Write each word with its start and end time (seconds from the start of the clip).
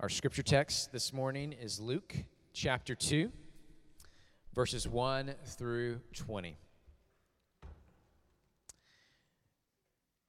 Our 0.00 0.08
scripture 0.08 0.42
text 0.42 0.92
this 0.92 1.12
morning 1.12 1.52
is 1.52 1.78
Luke 1.78 2.14
chapter 2.54 2.94
2, 2.94 3.30
verses 4.54 4.88
1 4.88 5.34
through 5.44 6.00
20. 6.14 6.56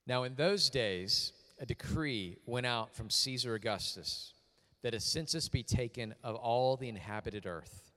Now, 0.06 0.24
in 0.24 0.36
those 0.36 0.70
days, 0.70 1.32
a 1.58 1.66
decree 1.66 2.36
went 2.46 2.66
out 2.66 2.94
from 2.94 3.10
Caesar 3.10 3.56
Augustus 3.56 4.34
that 4.82 4.94
a 4.94 5.00
census 5.00 5.48
be 5.48 5.64
taken 5.64 6.16
of 6.22 6.36
all 6.36 6.76
the 6.76 6.90
inhabited 6.90 7.46
earth. 7.46 7.94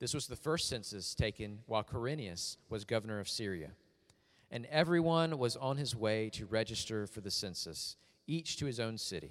This 0.00 0.14
was 0.14 0.26
the 0.26 0.34
first 0.34 0.68
census 0.68 1.14
taken 1.14 1.60
while 1.66 1.84
Quirinius 1.84 2.56
was 2.70 2.84
governor 2.84 3.20
of 3.20 3.28
Syria. 3.28 3.70
And 4.50 4.66
everyone 4.66 5.38
was 5.38 5.56
on 5.56 5.76
his 5.76 5.94
way 5.94 6.28
to 6.30 6.44
register 6.46 7.06
for 7.06 7.20
the 7.20 7.30
census, 7.30 7.94
each 8.26 8.56
to 8.56 8.66
his 8.66 8.80
own 8.80 8.98
city. 8.98 9.30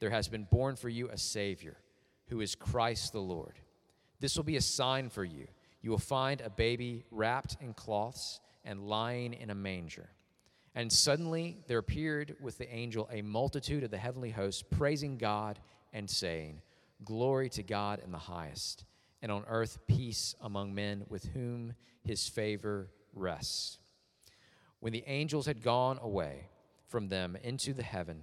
there 0.00 0.10
has 0.10 0.28
been 0.28 0.44
born 0.50 0.76
for 0.76 0.88
you 0.88 1.08
a 1.10 1.18
Savior, 1.18 1.76
who 2.28 2.40
is 2.40 2.54
Christ 2.54 3.12
the 3.12 3.20
Lord. 3.20 3.58
This 4.18 4.36
will 4.36 4.44
be 4.44 4.56
a 4.56 4.62
sign 4.62 5.10
for 5.10 5.24
you. 5.24 5.46
You 5.82 5.90
will 5.90 5.98
find 5.98 6.40
a 6.40 6.50
baby 6.50 7.04
wrapped 7.10 7.56
in 7.60 7.74
cloths 7.74 8.40
and 8.64 8.88
lying 8.88 9.32
in 9.34 9.50
a 9.50 9.54
manger. 9.54 10.10
And 10.74 10.92
suddenly 10.92 11.58
there 11.66 11.78
appeared 11.78 12.36
with 12.40 12.58
the 12.58 12.72
angel 12.72 13.08
a 13.12 13.22
multitude 13.22 13.82
of 13.82 13.90
the 13.90 13.98
heavenly 13.98 14.30
hosts, 14.30 14.62
praising 14.62 15.18
God 15.18 15.58
and 15.92 16.08
saying, 16.08 16.60
Glory 17.04 17.48
to 17.50 17.62
God 17.62 18.00
in 18.04 18.12
the 18.12 18.18
highest, 18.18 18.84
and 19.22 19.32
on 19.32 19.44
earth 19.48 19.78
peace 19.86 20.34
among 20.40 20.74
men 20.74 21.04
with 21.08 21.24
whom 21.32 21.74
his 22.02 22.28
favor 22.28 22.88
rests. 23.14 23.78
When 24.80 24.92
the 24.92 25.04
angels 25.06 25.46
had 25.46 25.62
gone 25.62 25.98
away 26.00 26.48
from 26.88 27.08
them 27.08 27.36
into 27.42 27.72
the 27.72 27.82
heaven, 27.82 28.22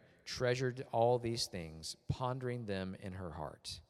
treasured 0.25 0.85
all 0.91 1.19
these 1.19 1.47
things, 1.47 1.95
pondering 2.09 2.65
them 2.65 2.95
in 3.01 3.13
her 3.13 3.31
heart. 3.31 3.81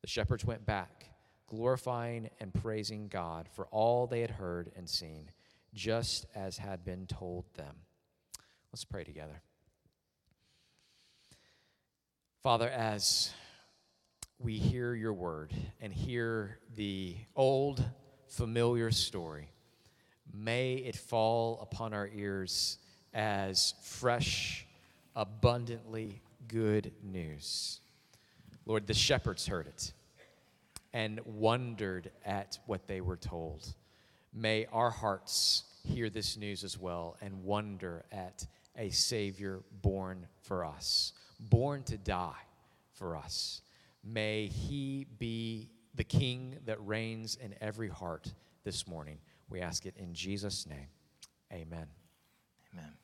The 0.00 0.08
shepherds 0.08 0.44
went 0.44 0.66
back, 0.66 1.06
glorifying 1.46 2.30
and 2.40 2.52
praising 2.52 3.08
God 3.08 3.48
for 3.54 3.66
all 3.66 4.06
they 4.06 4.20
had 4.20 4.30
heard 4.30 4.72
and 4.76 4.88
seen, 4.88 5.30
just 5.74 6.26
as 6.34 6.58
had 6.58 6.84
been 6.84 7.06
told 7.06 7.44
them. 7.54 7.76
Let's 8.72 8.84
pray 8.84 9.04
together. 9.04 9.42
Father, 12.42 12.68
as 12.68 13.30
we 14.38 14.58
hear 14.58 14.94
your 14.94 15.12
word 15.12 15.54
and 15.80 15.92
hear 15.92 16.58
the 16.74 17.16
old, 17.36 17.84
familiar 18.26 18.90
story, 18.90 19.52
may 20.32 20.74
it 20.74 20.96
fall 20.96 21.60
upon 21.62 21.92
our 21.94 22.08
ears 22.08 22.78
as 23.14 23.74
fresh 23.82 24.66
abundantly 25.14 26.20
good 26.48 26.92
news. 27.02 27.80
Lord, 28.66 28.86
the 28.86 28.94
shepherds 28.94 29.46
heard 29.46 29.66
it 29.66 29.92
and 30.92 31.20
wondered 31.24 32.10
at 32.24 32.58
what 32.66 32.86
they 32.86 33.00
were 33.00 33.16
told. 33.16 33.66
May 34.32 34.66
our 34.72 34.90
hearts 34.90 35.64
hear 35.84 36.10
this 36.10 36.36
news 36.36 36.64
as 36.64 36.78
well 36.78 37.16
and 37.20 37.44
wonder 37.44 38.04
at 38.12 38.46
a 38.76 38.90
Savior 38.90 39.62
born 39.82 40.26
for 40.42 40.64
us, 40.64 41.12
born 41.38 41.82
to 41.84 41.98
die 41.98 42.46
for 42.94 43.16
us. 43.16 43.62
May 44.04 44.46
He 44.46 45.06
be 45.18 45.68
the 45.94 46.04
King 46.04 46.56
that 46.66 46.84
reigns 46.86 47.36
in 47.36 47.54
every 47.60 47.88
heart 47.88 48.32
this 48.64 48.86
morning. 48.86 49.18
We 49.48 49.60
ask 49.60 49.84
it 49.86 49.94
in 49.96 50.14
Jesus' 50.14 50.66
name. 50.66 50.88
Amen. 51.52 51.86
Amen. 52.72 53.01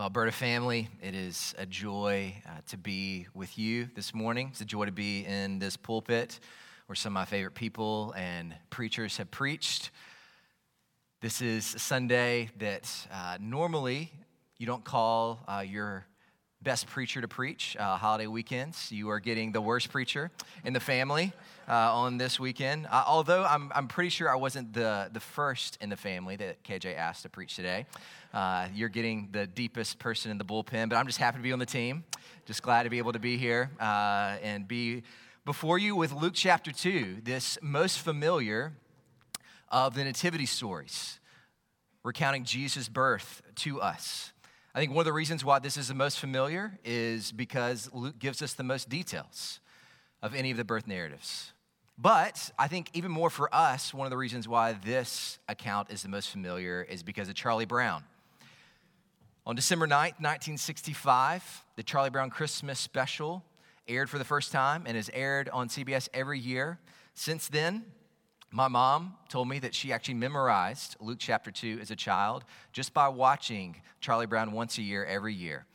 Well, 0.00 0.06
Alberta 0.06 0.32
family, 0.32 0.88
it 1.02 1.14
is 1.14 1.54
a 1.58 1.66
joy 1.66 2.32
uh, 2.46 2.62
to 2.68 2.78
be 2.78 3.26
with 3.34 3.58
you 3.58 3.90
this 3.94 4.14
morning. 4.14 4.48
It's 4.50 4.62
a 4.62 4.64
joy 4.64 4.86
to 4.86 4.92
be 4.92 5.26
in 5.26 5.58
this 5.58 5.76
pulpit 5.76 6.40
where 6.86 6.96
some 6.96 7.10
of 7.10 7.20
my 7.20 7.26
favorite 7.26 7.54
people 7.54 8.14
and 8.16 8.54
preachers 8.70 9.18
have 9.18 9.30
preached. 9.30 9.90
This 11.20 11.42
is 11.42 11.74
a 11.74 11.78
Sunday 11.78 12.48
that 12.60 12.90
uh, 13.12 13.36
normally 13.42 14.10
you 14.56 14.64
don't 14.64 14.84
call 14.84 15.44
uh, 15.46 15.62
your 15.68 16.06
best 16.62 16.86
preacher 16.86 17.22
to 17.22 17.28
preach 17.28 17.74
uh, 17.78 17.96
holiday 17.96 18.26
weekends. 18.26 18.92
You 18.92 19.08
are 19.10 19.18
getting 19.18 19.52
the 19.52 19.62
worst 19.62 19.90
preacher 19.90 20.30
in 20.62 20.74
the 20.74 20.80
family 20.80 21.32
uh, 21.66 21.72
on 21.72 22.18
this 22.18 22.38
weekend. 22.38 22.86
Uh, 22.86 23.02
although 23.06 23.44
I'm, 23.44 23.72
I'm 23.74 23.88
pretty 23.88 24.10
sure 24.10 24.30
I 24.30 24.36
wasn't 24.36 24.74
the, 24.74 25.08
the 25.10 25.20
first 25.20 25.78
in 25.80 25.88
the 25.88 25.96
family 25.96 26.36
that 26.36 26.62
KJ 26.62 26.96
asked 26.96 27.22
to 27.22 27.30
preach 27.30 27.56
today. 27.56 27.86
Uh, 28.34 28.68
you're 28.74 28.90
getting 28.90 29.30
the 29.32 29.46
deepest 29.46 29.98
person 29.98 30.30
in 30.30 30.36
the 30.36 30.44
bullpen, 30.44 30.90
but 30.90 30.96
I'm 30.96 31.06
just 31.06 31.18
happy 31.18 31.38
to 31.38 31.42
be 31.42 31.52
on 31.52 31.58
the 31.58 31.66
team. 31.66 32.04
Just 32.44 32.62
glad 32.62 32.82
to 32.82 32.90
be 32.90 32.98
able 32.98 33.12
to 33.12 33.18
be 33.18 33.38
here 33.38 33.70
uh, 33.80 34.36
and 34.42 34.68
be 34.68 35.02
before 35.46 35.78
you 35.78 35.96
with 35.96 36.12
Luke 36.12 36.34
chapter 36.34 36.72
2, 36.72 37.22
this 37.22 37.56
most 37.62 37.98
familiar 38.00 38.74
of 39.70 39.94
the 39.94 40.04
nativity 40.04 40.44
stories, 40.44 41.18
recounting 42.02 42.44
Jesus' 42.44 42.88
birth 42.88 43.40
to 43.56 43.80
us. 43.80 44.32
I 44.72 44.78
think 44.78 44.92
one 44.92 45.00
of 45.00 45.06
the 45.06 45.12
reasons 45.12 45.44
why 45.44 45.58
this 45.58 45.76
is 45.76 45.88
the 45.88 45.94
most 45.94 46.20
familiar 46.20 46.78
is 46.84 47.32
because 47.32 47.90
Luke 47.92 48.20
gives 48.20 48.40
us 48.40 48.54
the 48.54 48.62
most 48.62 48.88
details 48.88 49.58
of 50.22 50.32
any 50.32 50.52
of 50.52 50.56
the 50.56 50.64
birth 50.64 50.86
narratives. 50.86 51.52
But 51.98 52.52
I 52.56 52.68
think 52.68 52.88
even 52.94 53.10
more 53.10 53.30
for 53.30 53.52
us, 53.52 53.92
one 53.92 54.06
of 54.06 54.10
the 54.10 54.16
reasons 54.16 54.46
why 54.46 54.74
this 54.74 55.40
account 55.48 55.90
is 55.90 56.02
the 56.02 56.08
most 56.08 56.30
familiar 56.30 56.86
is 56.88 57.02
because 57.02 57.28
of 57.28 57.34
Charlie 57.34 57.66
Brown. 57.66 58.04
On 59.44 59.56
December 59.56 59.86
9th, 59.86 60.20
1965, 60.20 61.64
the 61.74 61.82
Charlie 61.82 62.10
Brown 62.10 62.30
Christmas 62.30 62.78
special 62.78 63.44
aired 63.88 64.08
for 64.08 64.18
the 64.18 64.24
first 64.24 64.52
time 64.52 64.84
and 64.86 64.96
has 64.96 65.10
aired 65.12 65.48
on 65.48 65.68
CBS 65.68 66.08
every 66.14 66.38
year. 66.38 66.78
Since 67.14 67.48
then, 67.48 67.86
my 68.52 68.68
mom 68.68 69.14
told 69.28 69.48
me 69.48 69.60
that 69.60 69.74
she 69.74 69.92
actually 69.92 70.14
memorized 70.14 70.96
Luke 71.00 71.18
chapter 71.20 71.50
2 71.50 71.78
as 71.80 71.90
a 71.90 71.96
child 71.96 72.44
just 72.72 72.92
by 72.92 73.08
watching 73.08 73.76
Charlie 74.00 74.26
Brown 74.26 74.52
once 74.52 74.78
a 74.78 74.82
year, 74.82 75.04
every 75.04 75.34
year. 75.34 75.66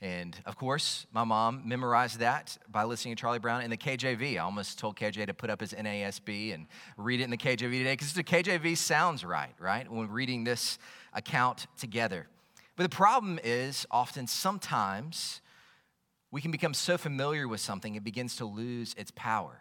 And 0.00 0.38
of 0.46 0.56
course, 0.56 1.06
my 1.12 1.24
mom 1.24 1.62
memorized 1.66 2.20
that 2.20 2.56
by 2.70 2.84
listening 2.84 3.16
to 3.16 3.20
Charlie 3.20 3.38
Brown 3.38 3.62
in 3.62 3.70
the 3.70 3.76
KJV. 3.76 4.36
I 4.36 4.38
almost 4.38 4.78
told 4.78 4.96
KJ 4.96 5.26
to 5.26 5.34
put 5.34 5.50
up 5.50 5.60
his 5.60 5.74
NASB 5.74 6.54
and 6.54 6.66
read 6.96 7.20
it 7.20 7.24
in 7.24 7.30
the 7.30 7.36
KJV 7.36 7.58
today 7.58 7.92
because 7.92 8.14
the 8.14 8.24
KJV 8.24 8.76
sounds 8.78 9.24
right, 9.24 9.54
right? 9.58 9.90
When 9.90 10.08
reading 10.08 10.44
this 10.44 10.78
account 11.12 11.66
together. 11.78 12.28
But 12.76 12.84
the 12.84 12.96
problem 12.96 13.38
is 13.42 13.86
often 13.90 14.26
sometimes 14.26 15.42
we 16.30 16.40
can 16.40 16.50
become 16.50 16.72
so 16.72 16.96
familiar 16.96 17.46
with 17.46 17.60
something, 17.60 17.96
it 17.96 18.04
begins 18.04 18.36
to 18.36 18.46
lose 18.46 18.94
its 18.96 19.10
power. 19.14 19.58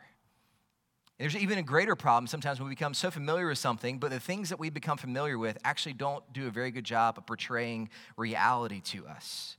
And 1.20 1.30
there's 1.30 1.42
even 1.42 1.58
a 1.58 1.64
greater 1.64 1.98
problem 1.98 2.28
sometimes 2.28 2.60
when 2.60 2.70
we 2.70 2.76
become 2.76 2.94
so 2.94 3.12
familiar 3.12 3.48
with 3.48 3.58
something, 3.58 3.98
but 3.98 4.10
the 4.10 4.22
things 4.22 4.50
that 4.50 4.60
we 4.60 4.70
become 4.70 4.98
familiar 4.98 5.38
with 5.38 5.58
actually 5.66 5.94
don't 5.94 6.24
do 6.32 6.48
a 6.48 6.50
very 6.50 6.72
good 6.72 6.86
job 6.86 7.18
of 7.18 7.26
portraying 7.26 7.90
reality 8.16 8.80
to 8.82 9.06
us. 9.06 9.58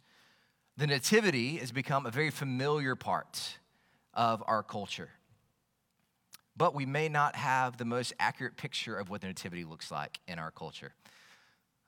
The 0.79 0.87
nativity 0.87 1.59
has 1.59 1.71
become 1.71 2.07
a 2.07 2.11
very 2.11 2.31
familiar 2.31 2.97
part 2.97 3.59
of 4.15 4.43
our 4.47 4.63
culture. 4.63 5.11
But 6.57 6.75
we 6.75 6.87
may 6.87 7.11
not 7.11 7.37
have 7.37 7.77
the 7.77 7.85
most 7.85 8.15
accurate 8.19 8.57
picture 8.57 8.97
of 8.97 9.11
what 9.11 9.21
the 9.21 9.27
nativity 9.27 9.65
looks 9.65 9.91
like 9.91 10.19
in 10.27 10.39
our 10.39 10.51
culture. 10.51 10.95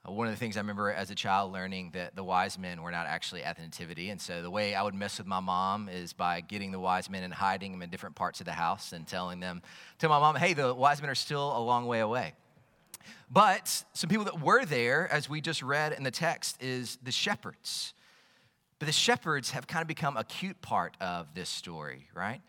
Uh, 0.07 0.13
one 0.13 0.27
of 0.27 0.33
the 0.33 0.39
things 0.39 0.57
I 0.57 0.61
remember 0.61 0.93
as 0.93 1.11
a 1.11 1.15
child 1.15 1.53
learning 1.53 1.91
that 1.95 2.17
the 2.17 2.25
wise 2.25 2.59
men 2.59 2.83
were 2.83 2.91
not 2.91 3.07
actually 3.07 3.45
at 3.45 3.57
the 3.57 3.63
nativity. 3.63 4.11
And 4.11 4.21
so 4.21 4.43
the 4.43 4.51
way 4.51 4.75
I 4.75 4.83
would 4.83 4.95
mess 4.95 5.19
with 5.19 5.27
my 5.27 5.41
mom 5.41 5.89
is 5.89 6.13
by 6.13 6.41
getting 6.41 6.73
the 6.73 6.81
wise 6.81 7.09
men 7.09 7.23
and 7.23 7.33
hiding 7.33 7.73
them 7.73 7.83
in 7.83 7.91
different 7.91 8.17
parts 8.17 8.41
of 8.41 8.47
the 8.47 8.53
house 8.53 8.93
and 8.93 9.07
telling 9.07 9.41
them, 9.41 9.63
to 9.99 10.09
my 10.09 10.19
mom, 10.19 10.37
hey, 10.37 10.55
the 10.55 10.75
wise 10.75 11.01
men 11.01 11.11
are 11.11 11.15
still 11.15 11.57
a 11.57 11.61
long 11.61 11.87
way 11.87 12.01
away. 12.01 12.35
But 13.31 13.85
some 13.93 14.11
people 14.11 14.25
that 14.25 14.41
were 14.41 14.65
there, 14.65 15.11
as 15.11 15.29
we 15.29 15.41
just 15.41 15.63
read 15.63 15.93
in 15.93 16.03
the 16.03 16.11
text, 16.11 16.63
is 16.63 16.99
the 17.03 17.13
shepherds. 17.13 17.95
But 18.79 18.87
the 18.87 18.93
shepherds 18.93 19.53
have 19.53 19.67
kind 19.67 19.83
of 19.83 19.89
become 19.89 20.17
a 20.17 20.25
cute 20.25 20.61
part 20.61 20.97
of 21.01 21.33
this 21.35 21.49
story, 21.49 22.09
right? 22.15 22.41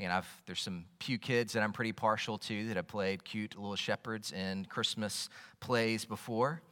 And 0.00 0.12
I've, 0.12 0.26
there's 0.46 0.60
some 0.60 0.86
few 0.98 1.18
kids 1.18 1.52
that 1.52 1.62
I'm 1.62 1.72
pretty 1.72 1.92
partial 1.92 2.38
to 2.38 2.68
that 2.68 2.76
have 2.76 2.88
played 2.88 3.22
cute 3.22 3.56
little 3.56 3.76
shepherds 3.76 4.32
in 4.32 4.64
Christmas 4.64 5.28
plays 5.60 6.04
before. 6.04 6.62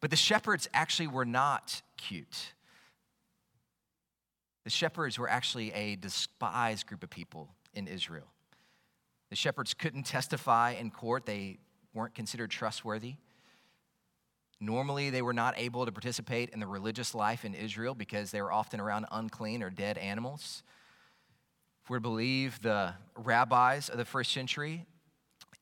But 0.00 0.10
the 0.10 0.16
shepherds 0.16 0.68
actually 0.72 1.08
were 1.08 1.24
not 1.24 1.82
cute. 1.96 2.54
The 4.64 4.70
shepherds 4.70 5.18
were 5.18 5.28
actually 5.28 5.72
a 5.72 5.96
despised 5.96 6.86
group 6.86 7.02
of 7.02 7.10
people 7.10 7.48
in 7.74 7.86
Israel. 7.86 8.26
The 9.30 9.36
shepherds 9.36 9.74
couldn't 9.74 10.04
testify 10.04 10.72
in 10.72 10.90
court, 10.90 11.26
they 11.26 11.58
weren't 11.94 12.14
considered 12.14 12.50
trustworthy. 12.50 13.14
Normally, 14.62 15.08
they 15.08 15.22
were 15.22 15.32
not 15.32 15.54
able 15.56 15.86
to 15.86 15.92
participate 15.92 16.50
in 16.50 16.60
the 16.60 16.66
religious 16.66 17.14
life 17.14 17.46
in 17.46 17.54
Israel 17.54 17.94
because 17.94 18.30
they 18.30 18.42
were 18.42 18.52
often 18.52 18.78
around 18.78 19.06
unclean 19.10 19.62
or 19.62 19.70
dead 19.70 19.96
animals. 19.96 20.62
If 21.82 21.88
we're 21.88 21.96
to 21.96 22.02
believe 22.02 22.60
the 22.60 22.92
rabbis 23.16 23.88
of 23.88 23.96
the 23.96 24.04
first 24.04 24.32
century, 24.32 24.84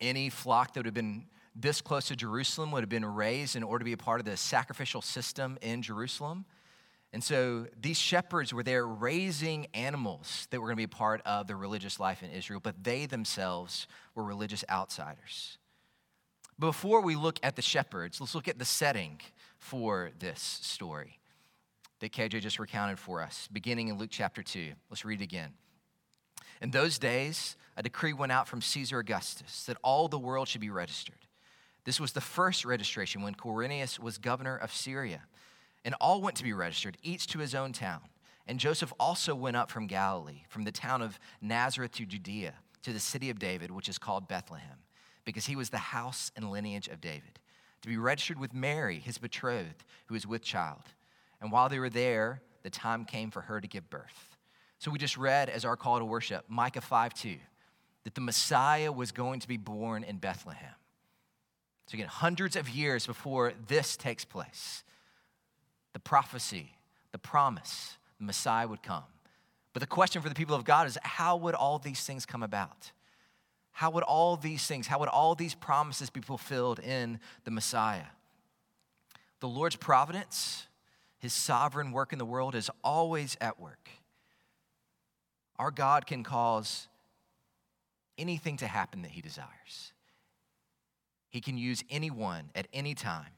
any 0.01 0.31
flock 0.31 0.75
that 0.75 0.81
would 0.81 0.87
have 0.87 0.95
been 0.95 1.27
this 1.55 1.81
close 1.81 2.09
to 2.09 2.17
Jerusalem 2.17 2.71
would 2.73 2.83
have 2.83 2.89
been 2.89 3.05
raised 3.05 3.57
in 3.57 3.63
order 3.63 3.81
to 3.81 3.85
be 3.85 3.93
a 3.93 3.99
part 3.99 4.21
of 4.21 4.27
the 4.27 4.37
sacrificial 4.37 5.03
system 5.03 5.59
in 5.61 5.83
Jerusalem. 5.83 6.45
And 7.13 7.25
so 7.25 7.67
these 7.81 7.97
shepherds 7.97 8.53
were 8.53 8.63
there 8.63 8.87
raising 8.87 9.67
animals 9.73 10.47
that 10.51 10.61
were 10.61 10.67
going 10.67 10.77
to 10.77 10.81
be 10.81 10.85
a 10.85 10.89
part 10.89 11.23
of 11.25 11.47
the 11.47 11.57
religious 11.57 11.99
life 11.99 12.23
in 12.23 12.31
Israel, 12.31 12.61
but 12.63 12.85
they 12.85 13.07
themselves 13.07 13.87
were 14.15 14.23
religious 14.23 14.65
outsiders. 14.69 15.59
Before 16.59 17.01
we 17.01 17.17
look 17.17 17.39
at 17.43 17.57
the 17.57 17.63
shepherds, 17.63 18.21
let's 18.21 18.35
look 18.35 18.49
at 18.49 18.59
the 18.59 18.65
setting 18.65 19.21
for 19.59 20.11
this 20.19 20.41
story 20.41 21.19
that 22.01 22.13
KJ 22.13 22.41
just 22.41 22.59
recounted 22.59 22.99
for 22.99 23.23
us, 23.23 23.49
beginning 23.53 23.89
in 23.89 23.99
Luke 23.99 24.11
chapter 24.13 24.43
2. 24.43 24.73
Let's 24.91 25.05
read 25.05 25.21
it 25.21 25.25
again. 25.25 25.53
In 26.61 26.71
those 26.71 26.99
days, 26.99 27.57
a 27.77 27.83
decree 27.83 28.13
went 28.13 28.33
out 28.33 28.49
from 28.49 28.61
Caesar 28.61 28.99
Augustus 28.99 29.65
that 29.65 29.77
all 29.83 30.09
the 30.09 30.19
world 30.19 30.49
should 30.49 30.61
be 30.61 30.71
registered. 30.71 31.28
This 31.85 32.01
was 32.01 32.13
the 32.13 32.21
first 32.21 32.65
registration 32.65 33.23
when 33.23 33.35
Quirinius 33.35 33.99
was 33.99 34.19
governor 34.19 34.57
of 34.57 34.73
Syria. 34.73 35.23
And 35.85 35.95
all 36.01 36.21
went 36.21 36.37
to 36.37 36.45
be 36.45 36.53
registered, 36.53 36.99
each 37.03 37.27
to 37.29 37.39
his 37.39 37.55
own 37.55 37.73
town. 37.73 38.01
And 38.47 38.59
Joseph 38.59 38.93
also 38.99 39.35
went 39.35 39.57
up 39.57 39.71
from 39.71 39.87
Galilee, 39.87 40.43
from 40.49 40.65
the 40.65 40.73
town 40.73 41.03
of 41.03 41.19
Nazareth 41.41 41.93
to 41.93 42.07
Judea, 42.07 42.55
to 42.83 42.93
the 42.93 43.01
city 43.01 43.31
of 43.31 43.39
David, 43.39 43.71
which 43.71 43.89
is 43.89 43.99
called 43.99 44.29
Bethlehem, 44.29 44.79
because 45.25 45.47
he 45.47 45.57
was 45.57 45.71
the 45.71 45.79
house 45.79 46.33
and 46.35 46.51
lineage 46.51 46.89
of 46.89 47.01
David, 47.01 47.39
to 47.83 47.89
be 47.89 47.99
registered 47.99 48.39
with 48.39 48.55
Mary, 48.55 48.99
his 48.99 49.19
betrothed, 49.19 49.85
who 50.07 50.15
was 50.15 50.27
with 50.27 50.43
child. 50.43 50.83
And 51.41 51.53
while 51.53 51.69
they 51.69 51.79
were 51.79 51.91
there, 51.91 52.43
the 52.63 52.71
time 52.71 53.05
came 53.05 53.31
for 53.31 53.43
her 53.43 53.61
to 53.61 53.69
give 53.69 53.91
birth. 53.91 54.37
So 54.79 54.91
we 54.91 54.99
just 54.99 55.17
read 55.17 55.49
as 55.49 55.65
our 55.65 55.77
call 55.77 55.99
to 55.99 56.05
worship, 56.05 56.45
Micah 56.49 56.81
5 56.81 57.15
2, 57.15 57.37
that 58.05 58.15
the 58.15 58.21
Messiah 58.21 58.91
was 58.91 59.13
going 59.13 59.41
to 59.41 59.49
be 59.49 59.57
born 59.57 60.05
in 60.05 60.17
Bethlehem. 60.19 60.75
So, 61.89 61.95
again, 61.95 62.09
hundreds 62.09 62.55
of 62.55 62.69
years 62.69 63.07
before 63.07 63.55
this 63.67 63.97
takes 63.97 64.23
place, 64.23 64.85
the 65.95 65.99
prophecy, 65.99 66.77
the 67.13 67.19
promise, 67.19 67.97
the 68.19 68.27
Messiah 68.27 68.69
would 68.69 68.83
come. 68.83 69.05
But 69.73 69.81
the 69.81 69.87
question 69.87 70.21
for 70.21 70.29
the 70.29 70.35
people 70.35 70.55
of 70.55 70.65
God 70.65 70.87
is 70.87 70.99
how 71.03 71.39
would 71.39 71.55
all 71.55 71.79
these 71.79 72.05
things 72.05 72.27
come 72.27 72.43
about? 72.43 72.93
How 73.73 73.91
would 73.91 74.03
all 74.03 74.37
these 74.37 74.67
things, 74.67 74.87
how 74.87 74.99
would 74.99 75.09
all 75.09 75.35
these 75.35 75.55
promises 75.55 76.11
be 76.11 76.21
fulfilled 76.21 76.79
in 76.79 77.21
the 77.45 77.51
Messiah? 77.51 78.11
The 79.41 79.49
Lord's 79.49 79.77
providence, 79.77 80.67
his 81.19 81.33
sovereign 81.33 81.93
work 81.93 82.13
in 82.13 82.19
the 82.19 82.27
world 82.27 82.55
is 82.55 82.71
always 82.85 83.35
at 83.41 83.59
work. 83.59 83.89
Our 85.59 85.71
God 85.71 86.07
can 86.07 86.23
cause 86.23 86.87
anything 88.19 88.59
to 88.59 88.67
happen 88.67 89.01
that 89.03 89.13
he 89.13 89.23
desires. 89.23 89.95
He 91.31 91.41
can 91.41 91.59
use 91.59 91.85
anyone 91.91 92.51
at 92.55 92.69
any 92.73 92.95
time. 92.95 93.33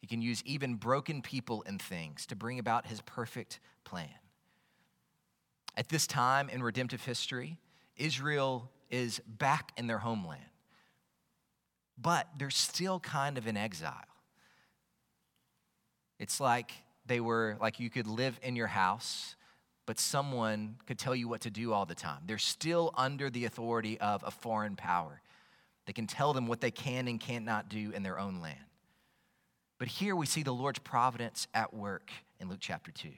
He 0.00 0.06
can 0.06 0.20
use 0.20 0.42
even 0.44 0.74
broken 0.74 1.22
people 1.22 1.62
and 1.66 1.80
things 1.80 2.26
to 2.26 2.36
bring 2.36 2.58
about 2.58 2.86
his 2.86 3.00
perfect 3.02 3.60
plan. 3.84 4.08
At 5.76 5.88
this 5.88 6.06
time 6.06 6.48
in 6.48 6.62
redemptive 6.62 7.04
history, 7.04 7.58
Israel 7.96 8.70
is 8.90 9.20
back 9.26 9.72
in 9.76 9.86
their 9.86 9.98
homeland, 9.98 10.42
but 11.96 12.28
they're 12.36 12.50
still 12.50 13.00
kind 13.00 13.38
of 13.38 13.46
in 13.46 13.56
exile. 13.56 13.94
It's 16.18 16.40
like 16.40 16.72
they 17.06 17.20
were, 17.20 17.56
like 17.60 17.80
you 17.80 17.88
could 17.88 18.06
live 18.06 18.38
in 18.42 18.54
your 18.54 18.66
house, 18.66 19.36
but 19.86 19.98
someone 19.98 20.76
could 20.86 20.98
tell 20.98 21.14
you 21.14 21.26
what 21.26 21.40
to 21.42 21.50
do 21.50 21.72
all 21.72 21.86
the 21.86 21.94
time. 21.94 22.20
They're 22.26 22.38
still 22.38 22.92
under 22.96 23.30
the 23.30 23.44
authority 23.44 23.98
of 23.98 24.22
a 24.26 24.30
foreign 24.30 24.76
power. 24.76 25.22
Can 25.92 26.06
tell 26.06 26.32
them 26.32 26.46
what 26.46 26.60
they 26.60 26.70
can 26.70 27.06
and 27.06 27.20
cannot 27.20 27.68
do 27.68 27.92
in 27.92 28.02
their 28.02 28.18
own 28.18 28.40
land. 28.40 28.58
But 29.78 29.88
here 29.88 30.16
we 30.16 30.26
see 30.26 30.42
the 30.42 30.52
Lord's 30.52 30.78
providence 30.78 31.48
at 31.52 31.74
work 31.74 32.10
in 32.40 32.48
Luke 32.48 32.60
chapter 32.60 32.90
2. 32.90 33.10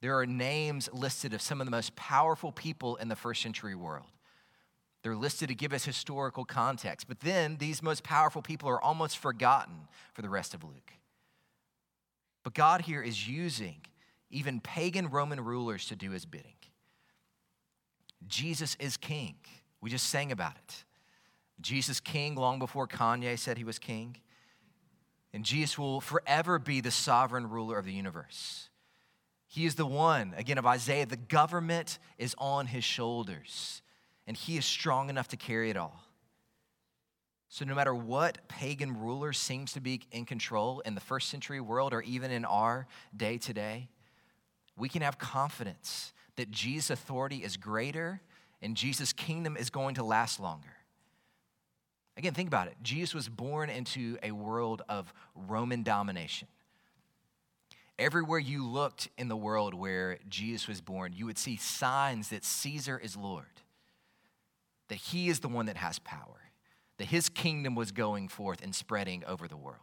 There 0.00 0.18
are 0.18 0.26
names 0.26 0.88
listed 0.92 1.34
of 1.34 1.42
some 1.42 1.60
of 1.60 1.66
the 1.66 1.70
most 1.70 1.94
powerful 1.96 2.50
people 2.50 2.96
in 2.96 3.08
the 3.08 3.16
first 3.16 3.42
century 3.42 3.74
world. 3.74 4.06
They're 5.02 5.14
listed 5.14 5.48
to 5.48 5.54
give 5.54 5.72
us 5.72 5.84
historical 5.84 6.44
context, 6.44 7.06
but 7.06 7.20
then 7.20 7.58
these 7.58 7.82
most 7.82 8.02
powerful 8.02 8.42
people 8.42 8.68
are 8.68 8.80
almost 8.80 9.18
forgotten 9.18 9.86
for 10.14 10.22
the 10.22 10.28
rest 10.28 10.54
of 10.54 10.64
Luke. 10.64 10.92
But 12.42 12.54
God 12.54 12.80
here 12.80 13.02
is 13.02 13.28
using 13.28 13.76
even 14.30 14.60
pagan 14.60 15.08
Roman 15.10 15.44
rulers 15.44 15.86
to 15.86 15.96
do 15.96 16.10
his 16.10 16.24
bidding. 16.24 16.56
Jesus 18.26 18.76
is 18.80 18.96
king. 18.96 19.36
We 19.80 19.90
just 19.90 20.08
sang 20.08 20.32
about 20.32 20.56
it. 20.56 20.84
Jesus 21.60 22.00
king 22.00 22.34
long 22.34 22.58
before 22.58 22.86
Kanye 22.86 23.38
said 23.38 23.58
he 23.58 23.64
was 23.64 23.78
king. 23.78 24.16
And 25.32 25.44
Jesus 25.44 25.78
will 25.78 26.00
forever 26.00 26.58
be 26.58 26.80
the 26.80 26.90
sovereign 26.90 27.48
ruler 27.50 27.78
of 27.78 27.84
the 27.84 27.92
universe. 27.92 28.68
He 29.46 29.64
is 29.64 29.74
the 29.74 29.86
one, 29.86 30.34
again, 30.36 30.58
of 30.58 30.66
Isaiah, 30.66 31.06
the 31.06 31.16
government 31.16 31.98
is 32.18 32.34
on 32.38 32.66
his 32.66 32.84
shoulders, 32.84 33.82
and 34.26 34.36
he 34.36 34.56
is 34.56 34.64
strong 34.64 35.08
enough 35.08 35.28
to 35.28 35.36
carry 35.36 35.70
it 35.70 35.76
all. 35.76 36.02
So, 37.48 37.64
no 37.64 37.74
matter 37.74 37.94
what 37.94 38.48
pagan 38.48 38.98
ruler 38.98 39.32
seems 39.32 39.72
to 39.74 39.80
be 39.80 40.02
in 40.10 40.24
control 40.24 40.80
in 40.80 40.94
the 40.94 41.00
first 41.00 41.28
century 41.28 41.60
world 41.60 41.94
or 41.94 42.02
even 42.02 42.30
in 42.30 42.44
our 42.44 42.86
day 43.16 43.38
today, 43.38 43.88
we 44.76 44.88
can 44.88 45.02
have 45.02 45.18
confidence 45.18 46.12
that 46.36 46.50
Jesus' 46.50 46.90
authority 46.90 47.44
is 47.44 47.56
greater 47.56 48.20
and 48.60 48.76
Jesus' 48.76 49.12
kingdom 49.12 49.56
is 49.56 49.70
going 49.70 49.94
to 49.94 50.04
last 50.04 50.40
longer. 50.40 50.76
Again, 52.16 52.32
think 52.32 52.48
about 52.48 52.68
it. 52.68 52.76
Jesus 52.82 53.14
was 53.14 53.28
born 53.28 53.68
into 53.68 54.16
a 54.22 54.30
world 54.30 54.82
of 54.88 55.12
Roman 55.34 55.82
domination. 55.82 56.48
Everywhere 57.98 58.38
you 58.38 58.66
looked 58.66 59.08
in 59.18 59.28
the 59.28 59.36
world 59.36 59.74
where 59.74 60.18
Jesus 60.28 60.68
was 60.68 60.80
born, 60.80 61.12
you 61.14 61.26
would 61.26 61.38
see 61.38 61.56
signs 61.56 62.28
that 62.28 62.44
Caesar 62.44 62.98
is 62.98 63.16
Lord, 63.16 63.62
that 64.88 64.96
he 64.96 65.28
is 65.28 65.40
the 65.40 65.48
one 65.48 65.66
that 65.66 65.76
has 65.76 65.98
power, 65.98 66.50
that 66.98 67.06
his 67.06 67.28
kingdom 67.28 67.74
was 67.74 67.92
going 67.92 68.28
forth 68.28 68.62
and 68.62 68.74
spreading 68.74 69.22
over 69.26 69.48
the 69.48 69.56
world. 69.56 69.80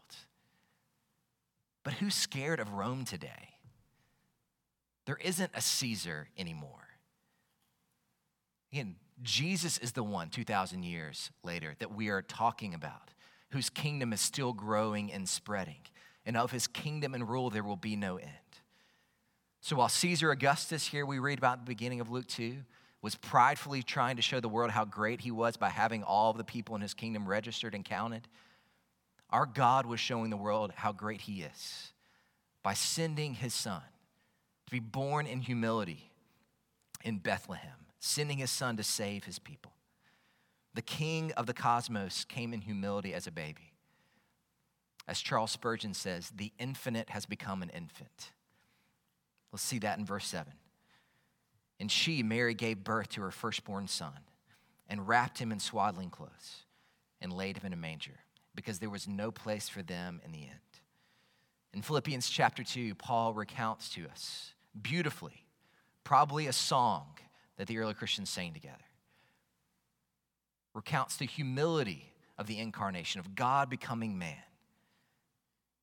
But 1.83 1.93
who's 1.93 2.15
scared 2.15 2.59
of 2.59 2.73
Rome 2.73 3.05
today? 3.05 3.49
There 5.05 5.19
isn't 5.21 5.51
a 5.53 5.61
Caesar 5.61 6.29
anymore. 6.37 6.87
Again, 8.71 8.95
Jesus 9.21 9.77
is 9.77 9.91
the 9.91 10.03
one 10.03 10.29
2,000 10.29 10.83
years 10.83 11.31
later 11.43 11.75
that 11.79 11.95
we 11.95 12.09
are 12.09 12.21
talking 12.21 12.73
about, 12.73 13.13
whose 13.49 13.69
kingdom 13.69 14.13
is 14.13 14.21
still 14.21 14.53
growing 14.53 15.11
and 15.11 15.27
spreading. 15.27 15.81
And 16.25 16.37
of 16.37 16.51
his 16.51 16.67
kingdom 16.67 17.13
and 17.13 17.27
rule, 17.27 17.49
there 17.49 17.63
will 17.63 17.77
be 17.77 17.95
no 17.95 18.17
end. 18.17 18.29
So 19.61 19.77
while 19.77 19.89
Caesar 19.89 20.31
Augustus, 20.31 20.87
here 20.87 21.05
we 21.05 21.19
read 21.19 21.37
about 21.37 21.59
the 21.59 21.65
beginning 21.65 22.01
of 22.01 22.09
Luke 22.09 22.27
2, 22.27 22.57
was 23.01 23.15
pridefully 23.15 23.83
trying 23.83 24.15
to 24.15 24.21
show 24.21 24.39
the 24.39 24.49
world 24.49 24.71
how 24.71 24.85
great 24.85 25.21
he 25.21 25.31
was 25.31 25.57
by 25.57 25.69
having 25.69 26.03
all 26.03 26.31
of 26.31 26.37
the 26.37 26.43
people 26.43 26.75
in 26.75 26.81
his 26.81 26.93
kingdom 26.93 27.27
registered 27.27 27.75
and 27.75 27.83
counted, 27.83 28.27
our 29.29 29.45
God 29.45 29.85
was 29.85 29.99
showing 29.99 30.29
the 30.29 30.37
world 30.37 30.71
how 30.75 30.91
great 30.91 31.21
he 31.21 31.41
is 31.41 31.91
by 32.61 32.73
sending 32.73 33.33
his 33.33 33.53
son 33.53 33.81
to 34.65 34.71
be 34.71 34.79
born 34.79 35.27
in 35.27 35.41
humility 35.41 36.09
in 37.03 37.17
Bethlehem, 37.17 37.82
sending 38.05 38.37
his 38.37 38.51
son 38.51 38.75
to 38.75 38.83
save 38.83 39.23
his 39.23 39.39
people. 39.39 39.71
The 40.73 40.81
king 40.81 41.31
of 41.37 41.45
the 41.45 41.53
cosmos 41.53 42.25
came 42.25 42.53
in 42.53 42.59
humility 42.59 43.13
as 43.13 43.27
a 43.27 43.31
baby. 43.31 43.71
As 45.07 45.21
Charles 45.21 45.51
Spurgeon 45.51 45.93
says, 45.93 46.29
the 46.35 46.51
infinite 46.59 47.11
has 47.11 47.25
become 47.25 47.61
an 47.61 47.69
infant. 47.69 48.31
Let's 49.53 49.63
see 49.63 49.79
that 49.79 49.99
in 49.99 50.05
verse 50.05 50.27
7. 50.27 50.51
And 51.79 51.89
she, 51.89 52.23
Mary, 52.23 52.53
gave 52.53 52.83
birth 52.83 53.07
to 53.11 53.21
her 53.21 53.31
firstborn 53.31 53.87
son 53.87 54.19
and 54.89 55.07
wrapped 55.07 55.39
him 55.39 55.53
in 55.53 55.59
swaddling 55.59 56.09
clothes 56.09 56.65
and 57.21 57.31
laid 57.31 57.57
him 57.57 57.67
in 57.67 57.73
a 57.73 57.77
manger 57.77 58.19
because 58.53 58.79
there 58.79 58.89
was 58.89 59.07
no 59.07 59.31
place 59.31 59.69
for 59.69 59.81
them 59.81 60.19
in 60.25 60.33
the 60.33 60.43
end. 60.43 60.59
In 61.73 61.81
Philippians 61.81 62.29
chapter 62.29 62.65
2, 62.65 62.95
Paul 62.95 63.33
recounts 63.33 63.87
to 63.91 64.09
us 64.09 64.51
beautifully, 64.81 65.45
probably 66.03 66.47
a 66.47 66.53
song 66.53 67.05
that 67.57 67.67
the 67.67 67.77
early 67.77 67.93
Christians 67.93 68.29
sang 68.29 68.53
together, 68.53 68.85
recounts 70.73 71.17
the 71.17 71.25
humility 71.25 72.13
of 72.37 72.47
the 72.47 72.59
incarnation, 72.59 73.19
of 73.19 73.35
God 73.35 73.69
becoming 73.69 74.17
man. 74.17 74.37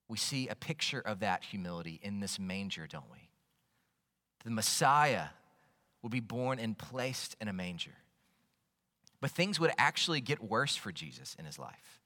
We 0.08 0.18
see 0.18 0.48
a 0.48 0.56
picture 0.56 1.00
of 1.00 1.20
that 1.20 1.44
humility 1.44 2.00
in 2.02 2.20
this 2.20 2.38
manger, 2.38 2.86
don't 2.88 3.10
we? 3.12 3.28
The 4.44 4.50
Messiah 4.50 5.26
will 6.02 6.10
be 6.10 6.20
born 6.20 6.58
and 6.58 6.76
placed 6.76 7.36
in 7.40 7.48
a 7.48 7.52
manger. 7.52 7.94
But 9.20 9.30
things 9.30 9.60
would 9.60 9.70
actually 9.78 10.20
get 10.20 10.42
worse 10.42 10.76
for 10.76 10.90
Jesus 10.90 11.36
in 11.38 11.44
his 11.44 11.58
life. 11.58 12.00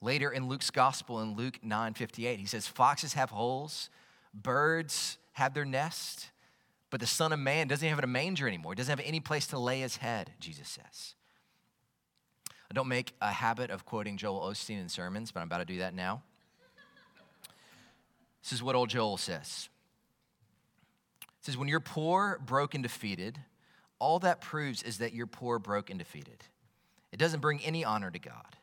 Later 0.00 0.30
in 0.30 0.48
Luke's 0.48 0.70
gospel, 0.70 1.20
in 1.20 1.36
Luke 1.36 1.58
9 1.62 1.94
58, 1.94 2.38
he 2.38 2.46
says, 2.46 2.66
Foxes 2.66 3.14
have 3.14 3.30
holes, 3.30 3.90
birds 4.32 5.18
have 5.32 5.54
their 5.54 5.64
nest, 5.64 6.28
but 6.92 7.00
the 7.00 7.06
Son 7.06 7.32
of 7.32 7.38
Man 7.38 7.68
doesn't 7.68 7.88
have 7.88 7.98
a 8.04 8.06
manger 8.06 8.46
anymore. 8.46 8.72
He 8.72 8.76
doesn't 8.76 8.98
have 8.98 9.04
any 9.06 9.18
place 9.18 9.46
to 9.46 9.58
lay 9.58 9.80
his 9.80 9.96
head, 9.96 10.30
Jesus 10.38 10.68
says. 10.68 11.14
I 12.70 12.74
don't 12.74 12.86
make 12.86 13.14
a 13.22 13.32
habit 13.32 13.70
of 13.70 13.86
quoting 13.86 14.18
Joel 14.18 14.42
Osteen 14.42 14.78
in 14.78 14.90
sermons, 14.90 15.32
but 15.32 15.40
I'm 15.40 15.46
about 15.46 15.58
to 15.58 15.64
do 15.64 15.78
that 15.78 15.94
now. 15.94 16.22
This 18.42 18.52
is 18.52 18.62
what 18.62 18.74
old 18.74 18.90
Joel 18.90 19.16
says 19.16 19.70
it 21.22 21.46
says, 21.46 21.56
When 21.56 21.66
you're 21.66 21.80
poor, 21.80 22.38
broke, 22.44 22.74
and 22.74 22.82
defeated, 22.82 23.38
all 23.98 24.18
that 24.18 24.42
proves 24.42 24.82
is 24.82 24.98
that 24.98 25.14
you're 25.14 25.26
poor, 25.26 25.58
broke, 25.58 25.88
and 25.88 25.98
defeated. 25.98 26.44
It 27.10 27.16
doesn't 27.16 27.40
bring 27.40 27.60
any 27.60 27.86
honor 27.86 28.10
to 28.10 28.18
God. 28.18 28.58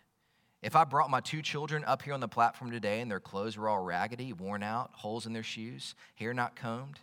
If 0.62 0.76
I 0.76 0.84
brought 0.84 1.10
my 1.10 1.22
two 1.22 1.42
children 1.42 1.84
up 1.84 2.04
here 2.04 2.14
on 2.14 2.20
the 2.20 2.28
platform 2.28 2.70
today 2.70 3.02
and 3.02 3.10
their 3.10 3.20
clothes 3.20 3.58
were 3.58 3.70
all 3.70 3.82
raggedy, 3.82 4.34
worn 4.34 4.62
out, 4.62 4.92
holes 4.94 5.26
in 5.26 5.34
their 5.34 5.42
shoes, 5.42 5.96
hair 6.14 6.32
not 6.32 6.56
combed, 6.56 7.00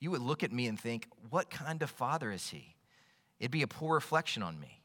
you 0.00 0.10
would 0.10 0.22
look 0.22 0.42
at 0.42 0.52
me 0.52 0.66
and 0.66 0.78
think, 0.78 1.06
What 1.28 1.50
kind 1.50 1.82
of 1.82 1.90
father 1.90 2.32
is 2.32 2.48
he? 2.48 2.74
It'd 3.38 3.50
be 3.50 3.62
a 3.62 3.68
poor 3.68 3.94
reflection 3.94 4.42
on 4.42 4.58
me. 4.58 4.82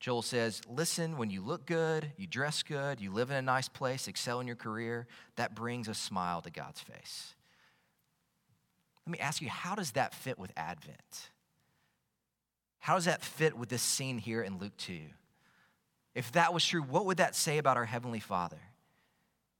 Joel 0.00 0.22
says, 0.22 0.60
Listen, 0.68 1.16
when 1.16 1.30
you 1.30 1.40
look 1.40 1.64
good, 1.64 2.12
you 2.16 2.26
dress 2.26 2.62
good, 2.62 3.00
you 3.00 3.10
live 3.10 3.30
in 3.30 3.36
a 3.36 3.42
nice 3.42 3.68
place, 3.68 4.06
excel 4.08 4.40
in 4.40 4.46
your 4.46 4.56
career, 4.56 5.06
that 5.36 5.54
brings 5.54 5.88
a 5.88 5.94
smile 5.94 6.42
to 6.42 6.50
God's 6.50 6.80
face. 6.80 7.34
Let 9.06 9.12
me 9.12 9.18
ask 9.18 9.42
you, 9.42 9.48
how 9.48 9.74
does 9.74 9.92
that 9.92 10.14
fit 10.14 10.38
with 10.38 10.50
Advent? 10.56 11.30
How 12.78 12.94
does 12.94 13.04
that 13.06 13.22
fit 13.22 13.56
with 13.56 13.68
this 13.68 13.82
scene 13.82 14.18
here 14.18 14.42
in 14.42 14.58
Luke 14.58 14.76
2? 14.78 15.00
If 16.14 16.32
that 16.32 16.54
was 16.54 16.64
true, 16.64 16.82
what 16.82 17.06
would 17.06 17.16
that 17.16 17.34
say 17.34 17.58
about 17.58 17.76
our 17.76 17.84
Heavenly 17.84 18.20
Father 18.20 18.60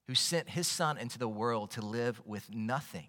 who 0.06 0.14
sent 0.14 0.50
His 0.50 0.68
Son 0.68 0.98
into 0.98 1.18
the 1.18 1.28
world 1.28 1.70
to 1.72 1.80
live 1.80 2.20
with 2.26 2.54
nothing, 2.54 3.08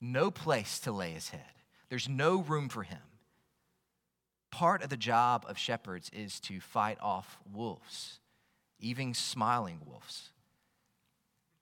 no 0.00 0.30
place 0.30 0.80
to 0.80 0.92
lay 0.92 1.12
His 1.12 1.30
head? 1.30 1.40
There's 1.88 2.08
no 2.08 2.40
room 2.42 2.68
for 2.68 2.82
Him. 2.82 2.98
Part 4.50 4.82
of 4.82 4.90
the 4.90 4.96
job 4.96 5.44
of 5.48 5.58
shepherds 5.58 6.10
is 6.12 6.40
to 6.40 6.60
fight 6.60 6.98
off 7.00 7.38
wolves, 7.52 8.20
even 8.78 9.14
smiling 9.14 9.80
wolves. 9.86 10.30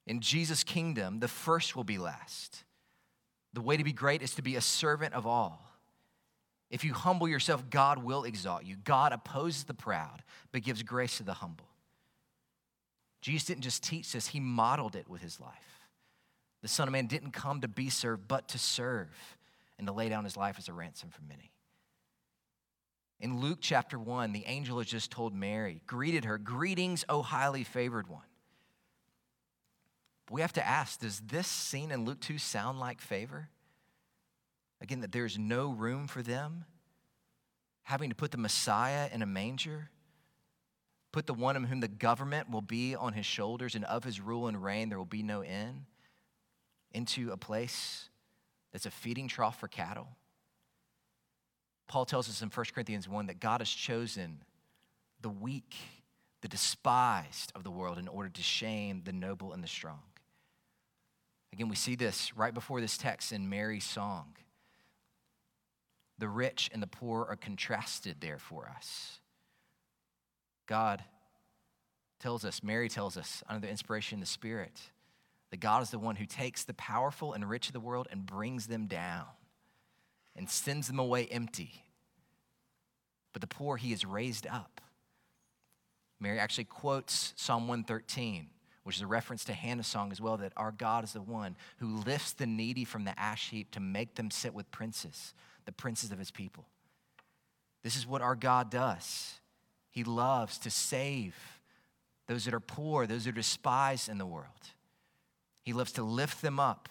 In 0.07 0.21
Jesus' 0.21 0.65
kingdom, 0.65 1.21
the 1.21 1.29
first 1.29 1.77
will 1.77 1.85
be 1.85 1.99
last 1.99 2.65
the 3.53 3.61
way 3.61 3.77
to 3.77 3.85
be 3.85 3.93
great 3.93 4.23
is 4.23 4.35
to 4.35 4.43
be 4.43 4.57
a 4.57 4.61
servant 4.61 5.15
of 5.15 5.27
all. 5.27 5.65
If 6.71 6.85
you 6.85 6.93
humble 6.93 7.29
yourself, 7.29 7.71
God 7.71 8.03
will 8.03 8.25
exalt 8.25 8.65
you. 8.65 8.77
God 8.77 9.13
opposes 9.13 9.65
the 9.65 9.75
proud, 9.75 10.23
but 10.53 10.63
gives 10.63 10.83
grace 10.83 11.17
to 11.17 11.23
the 11.23 11.33
humble. 11.33 11.67
Jesus 13.21 13.47
didn't 13.47 13.63
just 13.63 13.83
teach 13.83 14.13
this, 14.13 14.29
he 14.29 14.39
modeled 14.39 14.95
it 14.95 15.09
with 15.09 15.23
his 15.23 15.41
life. 15.41 15.78
The 16.69 16.75
Son 16.75 16.87
of 16.87 16.93
Man 16.93 17.07
didn't 17.07 17.31
come 17.31 17.63
to 17.63 17.69
be 17.69 17.89
served, 17.89 18.29
but 18.29 18.49
to 18.49 18.59
serve 18.59 19.09
and 19.79 19.87
to 19.87 19.93
lay 19.95 20.11
down 20.11 20.25
his 20.25 20.37
life 20.37 20.57
as 20.59 20.69
a 20.69 20.75
ransom 20.75 21.09
for 21.09 21.23
many. 21.23 21.51
In 23.21 23.41
Luke 23.41 23.61
chapter 23.63 23.99
1, 23.99 24.33
the 24.33 24.45
angel 24.45 24.77
has 24.77 24.87
just 24.87 25.11
told 25.11 25.35
Mary, 25.35 25.81
greeted 25.87 26.27
her, 26.27 26.37
Greetings, 26.37 27.07
O 27.09 27.23
highly 27.23 27.65
favored 27.65 28.07
one. 28.07 28.27
We 30.31 30.43
have 30.43 30.53
to 30.53 30.67
ask 30.67 31.01
does 31.01 31.21
this 31.21 31.47
scene 31.47 31.91
in 31.91 32.05
Luke 32.05 32.21
2 32.21 32.37
sound 32.37 32.79
like 32.79 33.01
favor? 33.01 33.49
Again, 34.83 35.01
that 35.01 35.11
there's 35.11 35.39
no 35.39 35.71
room 35.71 36.07
for 36.07 36.23
them? 36.23 36.67
Having 37.85 38.11
to 38.11 38.15
put 38.15 38.31
the 38.31 38.37
Messiah 38.37 39.09
in 39.11 39.23
a 39.23 39.27
manger? 39.27 39.89
Put 41.13 41.27
the 41.27 41.33
one 41.33 41.57
in 41.57 41.65
whom 41.65 41.81
the 41.81 41.89
government 41.89 42.51
will 42.51 42.61
be 42.61 42.95
on 42.95 43.15
his 43.15 43.25
shoulders, 43.25 43.75
and 43.75 43.87
of 43.87 44.05
his 44.05 44.21
rule 44.21 44.49
and 44.49 44.63
reign 44.63 44.91
there 44.91 44.99
will 44.99 45.07
be 45.07 45.23
no 45.23 45.41
end, 45.41 45.87
into 46.99 47.31
a 47.31 47.37
place 47.37 48.11
that's 48.73 48.85
a 48.85 48.91
feeding 48.91 49.29
trough 49.29 49.59
for 49.59 49.69
cattle? 49.69 50.09
Paul 51.87 52.05
tells 52.05 52.29
us 52.29 52.43
in 52.43 52.51
1 52.51 52.67
Corinthians 52.75 53.09
1 53.09 53.27
that 53.29 53.41
God 53.41 53.61
has 53.61 53.71
chosen 53.71 54.43
the 55.23 55.31
weak, 55.31 55.75
the 56.43 56.49
despised 56.49 57.53
of 57.55 57.65
the 57.65 57.71
world 57.71 57.99
in 57.99 58.09
order 58.09 58.29
to 58.29 58.43
shame 58.43 59.03
the 59.05 59.13
noble 59.13 59.53
and 59.53 59.65
the 59.65 59.69
strong. 59.69 60.03
Again, 61.53 61.69
we 61.69 61.77
see 61.77 61.95
this 61.95 62.37
right 62.37 62.53
before 62.53 62.81
this 62.81 62.99
text 62.99 63.33
in 63.33 63.49
Mary's 63.49 63.85
song. 63.85 64.37
The 66.19 66.29
rich 66.29 66.69
and 66.75 66.83
the 66.83 66.89
poor 66.89 67.25
are 67.25 67.37
contrasted 67.37 68.17
there 68.21 68.39
for 68.39 68.71
us. 68.77 69.21
God 70.67 71.03
tells 72.21 72.45
us, 72.45 72.63
Mary 72.63 72.89
tells 72.89 73.17
us, 73.17 73.43
under 73.49 73.67
the 73.67 73.71
inspiration 73.71 74.17
of 74.17 74.21
the 74.21 74.27
Spirit, 74.27 74.79
that 75.51 75.61
God 75.61 75.83
is 75.83 75.91
the 75.91 75.99
one 75.99 76.17
who 76.17 76.27
takes 76.27 76.65
the 76.65 76.75
powerful 76.75 77.33
and 77.33 77.49
rich 77.49 77.69
of 77.69 77.73
the 77.73 77.81
world 77.81 78.09
and 78.11 78.27
brings 78.27 78.67
them 78.67 78.87
down 78.87 79.27
and 80.37 80.49
sends 80.49 80.87
them 80.87 80.99
away 80.99 81.27
empty. 81.27 81.85
But 83.33 83.41
the 83.41 83.49
poor 83.49 83.77
he 83.77 83.91
has 83.91 84.05
raised 84.05 84.47
up. 84.47 84.81
Mary 86.21 86.39
actually 86.39 86.65
quotes 86.65 87.33
Psalm 87.37 87.69
113 87.69 88.49
which 88.89 88.97
is 88.97 89.03
a 89.03 89.07
reference 89.07 89.45
to 89.45 89.53
Hannah's 89.53 89.87
song 89.87 90.11
as 90.13 90.19
well, 90.19 90.39
that 90.39 90.55
our 90.57 90.73
God 90.73 91.05
is 91.05 91.13
the 91.13 91.21
one 91.21 91.57
who 91.77 91.99
lifts 92.07 92.33
the 92.33 92.47
needy 92.47 92.87
from 92.87 93.05
the 93.05 93.21
ash 93.21 93.51
heap 93.51 93.71
to 93.73 93.81
make 93.81 94.15
them 94.15 94.31
sit 94.31 94.55
with 94.55 94.71
princes, 94.71 95.35
the 95.67 95.73
princes 95.73 96.11
of 96.11 96.19
his 96.19 96.31
people. 96.31 96.65
This 97.85 97.97
is 97.97 98.07
what 98.07 98.23
our 98.23 98.35
God 98.35 98.71
does. 98.71 99.35
He 99.91 100.05
loves 100.05 100.57
to 100.61 100.71
save 100.71 101.37
those 102.29 102.47
that 102.47 102.55
are 102.55 102.61
poor, 102.61 103.07
those 103.07 103.25
that 103.25 103.33
are 103.33 103.35
despised 103.35 104.09
in 104.09 104.17
the 104.17 104.25
world. 104.25 104.47
He 105.69 105.75
loves 105.75 105.93
to 105.93 106.03
lift 106.03 106.41
them 106.41 106.59
up, 106.59 106.89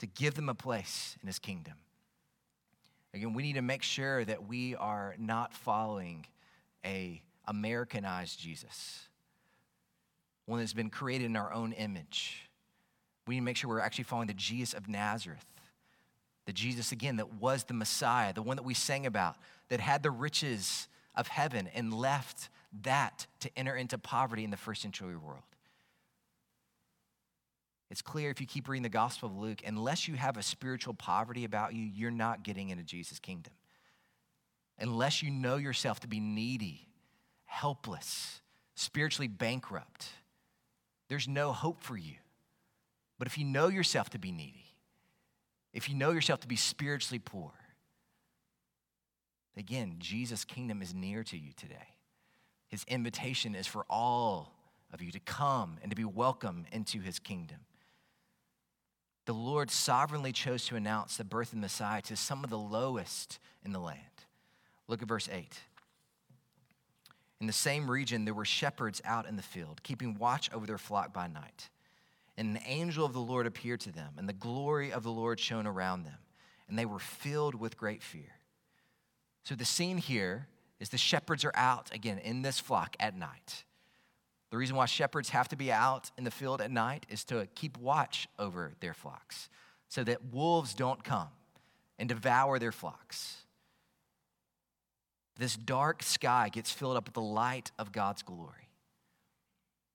to 0.00 0.06
give 0.06 0.34
them 0.34 0.50
a 0.50 0.54
place 0.54 1.16
in 1.22 1.26
his 1.26 1.38
kingdom. 1.38 1.72
Again, 3.14 3.32
we 3.32 3.42
need 3.42 3.54
to 3.54 3.62
make 3.62 3.82
sure 3.82 4.26
that 4.26 4.46
we 4.46 4.76
are 4.76 5.14
not 5.18 5.54
following 5.54 6.26
a 6.84 7.22
Americanized 7.46 8.38
Jesus 8.38 9.08
one 10.44 10.58
that's 10.58 10.74
been 10.74 10.90
created 10.90 11.24
in 11.24 11.36
our 11.36 11.50
own 11.50 11.72
image. 11.72 12.50
We 13.26 13.36
need 13.36 13.40
to 13.40 13.44
make 13.46 13.56
sure 13.56 13.70
we're 13.70 13.80
actually 13.80 14.04
following 14.04 14.28
the 14.28 14.34
Jesus 14.34 14.74
of 14.74 14.86
Nazareth. 14.86 15.46
The 16.44 16.52
Jesus, 16.52 16.92
again, 16.92 17.16
that 17.16 17.40
was 17.40 17.64
the 17.64 17.72
Messiah, 17.72 18.34
the 18.34 18.42
one 18.42 18.58
that 18.58 18.64
we 18.64 18.74
sang 18.74 19.06
about, 19.06 19.36
that 19.70 19.80
had 19.80 20.02
the 20.02 20.10
riches 20.10 20.88
of 21.14 21.28
heaven 21.28 21.70
and 21.74 21.94
left 21.94 22.50
that 22.82 23.26
to 23.40 23.50
enter 23.56 23.74
into 23.74 23.96
poverty 23.96 24.44
in 24.44 24.50
the 24.50 24.58
first 24.58 24.82
century 24.82 25.16
world. 25.16 25.40
It's 27.90 28.02
clear 28.02 28.30
if 28.30 28.40
you 28.40 28.46
keep 28.46 28.68
reading 28.68 28.82
the 28.82 28.90
Gospel 28.90 29.28
of 29.28 29.36
Luke, 29.36 29.62
unless 29.64 30.08
you 30.08 30.14
have 30.14 30.36
a 30.36 30.42
spiritual 30.42 30.94
poverty 30.94 31.44
about 31.44 31.74
you, 31.74 31.84
you're 31.84 32.10
not 32.10 32.42
getting 32.42 32.68
into 32.68 32.84
Jesus' 32.84 33.18
kingdom. 33.18 33.54
Unless 34.78 35.22
you 35.22 35.30
know 35.30 35.56
yourself 35.56 36.00
to 36.00 36.08
be 36.08 36.20
needy, 36.20 36.86
helpless, 37.46 38.42
spiritually 38.74 39.28
bankrupt, 39.28 40.10
there's 41.08 41.26
no 41.26 41.52
hope 41.52 41.80
for 41.80 41.96
you. 41.96 42.16
But 43.18 43.26
if 43.26 43.38
you 43.38 43.44
know 43.44 43.68
yourself 43.68 44.10
to 44.10 44.18
be 44.18 44.32
needy, 44.32 44.74
if 45.72 45.88
you 45.88 45.94
know 45.94 46.12
yourself 46.12 46.40
to 46.40 46.48
be 46.48 46.56
spiritually 46.56 47.18
poor, 47.18 47.52
again, 49.56 49.96
Jesus' 49.98 50.44
kingdom 50.44 50.82
is 50.82 50.94
near 50.94 51.24
to 51.24 51.38
you 51.38 51.52
today. 51.56 51.96
His 52.68 52.84
invitation 52.86 53.54
is 53.54 53.66
for 53.66 53.86
all 53.88 54.54
of 54.92 55.02
you 55.02 55.10
to 55.10 55.20
come 55.20 55.78
and 55.82 55.90
to 55.90 55.96
be 55.96 56.04
welcome 56.04 56.66
into 56.70 57.00
his 57.00 57.18
kingdom. 57.18 57.58
The 59.28 59.34
Lord 59.34 59.70
sovereignly 59.70 60.32
chose 60.32 60.64
to 60.68 60.76
announce 60.76 61.18
the 61.18 61.22
birth 61.22 61.52
of 61.52 61.58
Messiah 61.58 62.00
to 62.00 62.16
some 62.16 62.44
of 62.44 62.48
the 62.48 62.56
lowest 62.56 63.38
in 63.62 63.74
the 63.74 63.78
land. 63.78 64.00
Look 64.86 65.02
at 65.02 65.08
verse 65.08 65.28
8. 65.30 65.52
In 67.38 67.46
the 67.46 67.52
same 67.52 67.90
region, 67.90 68.24
there 68.24 68.32
were 68.32 68.46
shepherds 68.46 69.02
out 69.04 69.28
in 69.28 69.36
the 69.36 69.42
field, 69.42 69.82
keeping 69.82 70.16
watch 70.18 70.50
over 70.54 70.64
their 70.64 70.78
flock 70.78 71.12
by 71.12 71.26
night. 71.26 71.68
And 72.38 72.56
an 72.56 72.62
angel 72.64 73.04
of 73.04 73.12
the 73.12 73.20
Lord 73.20 73.46
appeared 73.46 73.80
to 73.80 73.92
them, 73.92 74.14
and 74.16 74.26
the 74.26 74.32
glory 74.32 74.94
of 74.94 75.02
the 75.02 75.12
Lord 75.12 75.38
shone 75.38 75.66
around 75.66 76.04
them, 76.04 76.20
and 76.66 76.78
they 76.78 76.86
were 76.86 76.98
filled 76.98 77.54
with 77.54 77.76
great 77.76 78.02
fear. 78.02 78.38
So 79.44 79.54
the 79.54 79.66
scene 79.66 79.98
here 79.98 80.48
is 80.80 80.88
the 80.88 80.96
shepherds 80.96 81.44
are 81.44 81.52
out 81.54 81.94
again 81.94 82.16
in 82.16 82.40
this 82.40 82.58
flock 82.58 82.96
at 82.98 83.14
night. 83.14 83.64
The 84.50 84.56
reason 84.56 84.76
why 84.76 84.86
shepherds 84.86 85.30
have 85.30 85.48
to 85.48 85.56
be 85.56 85.70
out 85.70 86.10
in 86.16 86.24
the 86.24 86.30
field 86.30 86.60
at 86.60 86.70
night 86.70 87.04
is 87.08 87.24
to 87.24 87.46
keep 87.54 87.76
watch 87.78 88.28
over 88.38 88.74
their 88.80 88.94
flocks 88.94 89.50
so 89.88 90.04
that 90.04 90.32
wolves 90.32 90.74
don't 90.74 91.04
come 91.04 91.28
and 91.98 92.08
devour 92.08 92.58
their 92.58 92.72
flocks. 92.72 93.44
This 95.36 95.56
dark 95.56 96.02
sky 96.02 96.48
gets 96.48 96.72
filled 96.72 96.96
up 96.96 97.06
with 97.06 97.14
the 97.14 97.20
light 97.20 97.70
of 97.78 97.92
God's 97.92 98.22
glory. 98.22 98.68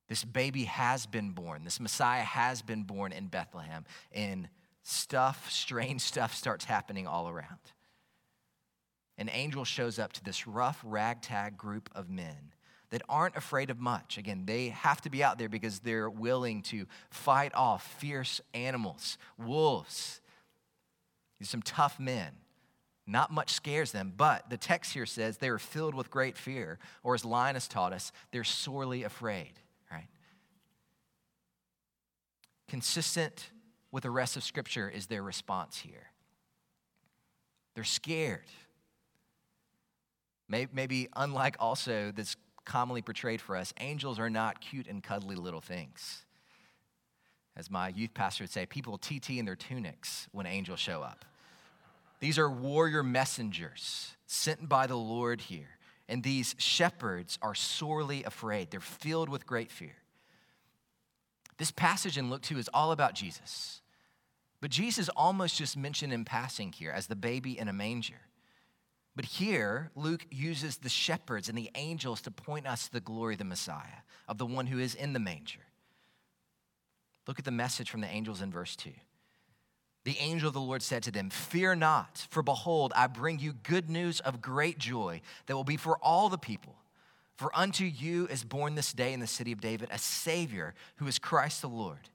This 0.08 0.24
baby 0.24 0.66
has 0.66 1.06
been 1.06 1.32
born. 1.32 1.64
This 1.64 1.80
Messiah 1.80 2.24
has 2.24 2.62
been 2.62 2.84
born 2.84 3.12
in 3.12 3.28
Bethlehem. 3.28 3.86
And 4.12 4.48
stuff, 4.84 5.50
strange 5.50 6.02
stuff, 6.02 6.36
starts 6.36 6.66
happening 6.66 7.08
all 7.08 7.30
around. 7.30 7.60
An 9.18 9.30
angel 9.30 9.66
shows 9.66 10.00
up 10.00 10.14
to 10.14 10.24
this 10.24 10.48
rough, 10.48 10.80
ragtag 10.84 11.58
group 11.58 11.90
of 11.94 12.10
men 12.10 12.54
that 12.94 13.02
aren't 13.10 13.36
afraid 13.36 13.72
of 13.72 13.80
much. 13.80 14.20
Again, 14.20 14.44
they 14.46 14.70
have 14.70 15.02
to 15.02 15.10
be 15.10 15.24
out 15.24 15.40
there 15.40 15.50
because 15.50 15.80
they're 15.80 16.12
willing 16.12 16.62
to 16.62 16.86
fight 17.10 17.52
off 17.56 17.84
fierce 17.98 18.40
animals, 18.54 19.18
wolves. 19.36 20.22
Some 21.42 21.64
tough 21.64 22.00
men. 22.00 22.34
Not 23.08 23.32
much 23.32 23.52
scares 23.52 23.92
them, 23.92 24.14
but 24.16 24.48
the 24.52 24.58
text 24.58 24.94
here 24.94 25.08
says 25.08 25.38
they 25.38 25.50
are 25.50 25.58
filled 25.58 25.96
with 25.96 26.12
great 26.12 26.38
fear, 26.38 26.78
or 27.02 27.16
as 27.16 27.26
Linus 27.26 27.68
taught 27.68 27.94
us, 27.94 28.12
they're 28.32 28.44
sorely 28.44 29.04
afraid, 29.04 29.54
right? 29.92 30.08
Consistent 32.68 33.50
with 33.92 34.04
the 34.04 34.12
rest 34.12 34.38
of 34.38 34.44
Scripture 34.44 34.88
is 34.88 35.08
their 35.08 35.24
response 35.24 35.80
here. 35.80 36.12
They're 37.74 37.84
scared. 37.84 38.46
Maybe, 40.48 41.10
unlike 41.16 41.56
also 41.60 42.12
this 42.12 42.36
commonly 42.66 43.02
portrayed 43.02 43.42
for 43.42 43.56
us, 43.56 43.74
angels 43.80 44.20
are 44.20 44.30
not 44.30 44.62
cute 44.62 44.88
and 44.88 45.04
cuddly 45.04 45.36
little 45.36 45.62
things. 45.62 46.24
As 47.56 47.70
my 47.70 47.90
youth 47.90 48.14
pastor 48.14 48.44
would 48.44 48.52
say, 48.52 48.66
people 48.66 48.98
TT 48.98 49.32
in 49.32 49.46
their 49.46 49.56
tunics 49.56 50.28
when 50.32 50.46
angels 50.46 50.80
show 50.80 51.02
up. 51.02 51.26
These 52.20 52.40
are 52.40 52.50
warrior 52.50 53.04
messengers 53.04 54.16
sent 54.26 54.68
by 54.68 54.88
the 54.88 54.98
Lord 54.98 55.42
here. 55.42 55.78
And 56.10 56.24
these 56.24 56.56
shepherds 56.58 57.38
are 57.42 57.56
sorely 57.56 58.24
afraid. 58.24 58.72
They're 58.72 58.80
filled 58.80 59.30
with 59.30 59.46
great 59.46 59.72
fear. 59.72 59.96
This 61.58 61.72
passage 61.72 62.18
in 62.18 62.30
Luke 62.30 62.42
2 62.42 62.58
is 62.58 62.70
all 62.74 62.92
about 62.92 63.14
Jesus. 63.14 63.82
But 64.60 64.72
Jesus 64.72 65.10
almost 65.10 65.58
just 65.58 65.78
mentioned 65.78 66.14
in 66.14 66.26
passing 66.26 66.72
here 66.72 66.92
as 66.92 67.08
the 67.08 67.16
baby 67.16 67.58
in 67.58 67.68
a 67.68 67.74
manger. 67.74 68.22
But 69.16 69.26
here, 69.26 69.92
Luke 69.96 70.26
uses 70.32 70.78
the 70.78 70.90
shepherds 70.90 71.48
and 71.48 71.58
the 71.58 71.70
angels 71.76 72.22
to 72.22 72.32
point 72.32 72.66
us 72.66 72.86
to 72.86 72.94
the 72.94 73.00
glory 73.00 73.36
of 73.36 73.40
the 73.40 73.46
Messiah, 73.46 74.02
of 74.28 74.38
the 74.38 74.46
one 74.46 74.68
who 74.68 74.80
is 74.80 74.96
in 74.96 75.14
the 75.14 75.20
manger. 75.20 75.60
Look 77.28 77.40
at 77.40 77.46
the 77.46 77.52
message 77.52 77.90
from 77.90 78.02
the 78.02 78.08
angels 78.08 78.42
in 78.42 78.52
verse 78.52 78.76
2. 78.76 78.92
The 80.04 80.18
angel 80.20 80.50
of 80.50 80.54
the 80.54 80.60
Lord 80.60 80.82
said 80.82 81.04
to 81.04 81.12
them, 81.12 81.30
Fear 81.30 81.76
not, 81.76 82.28
for 82.30 82.44
behold, 82.44 82.92
I 82.96 83.08
bring 83.08 83.40
you 83.40 83.54
good 83.54 83.90
news 83.90 84.20
of 84.20 84.42
great 84.42 84.78
joy 84.78 85.22
that 85.46 85.56
will 85.56 85.64
be 85.64 85.78
for 85.78 85.98
all 86.00 86.28
the 86.28 86.38
people. 86.38 86.76
For 87.36 87.52
unto 87.58 87.86
you 87.86 88.28
is 88.28 88.44
born 88.44 88.76
this 88.76 88.94
day 88.94 89.14
in 89.14 89.20
the 89.20 89.28
city 89.28 89.52
of 89.52 89.62
David 89.62 89.90
a 89.92 89.98
Savior 89.98 90.74
who 90.98 91.08
is 91.08 91.20
Christ 91.20 91.62
the 91.62 91.70
Lord. 91.70 92.10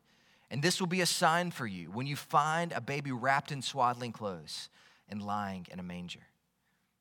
And 0.51 0.63
this 0.63 0.81
will 0.81 0.87
be 0.87 1.01
a 1.01 1.07
sign 1.07 1.51
for 1.51 1.67
you 1.67 1.91
when 1.91 2.07
you 2.07 2.17
find 2.17 2.73
a 2.73 2.81
baby 2.81 3.13
wrapped 3.13 3.53
in 3.53 3.63
swaddling 3.63 4.13
clothes 4.13 4.69
and 5.09 5.23
lying 5.23 5.67
in 5.71 5.81
a 5.81 5.83
manger. 5.83 6.28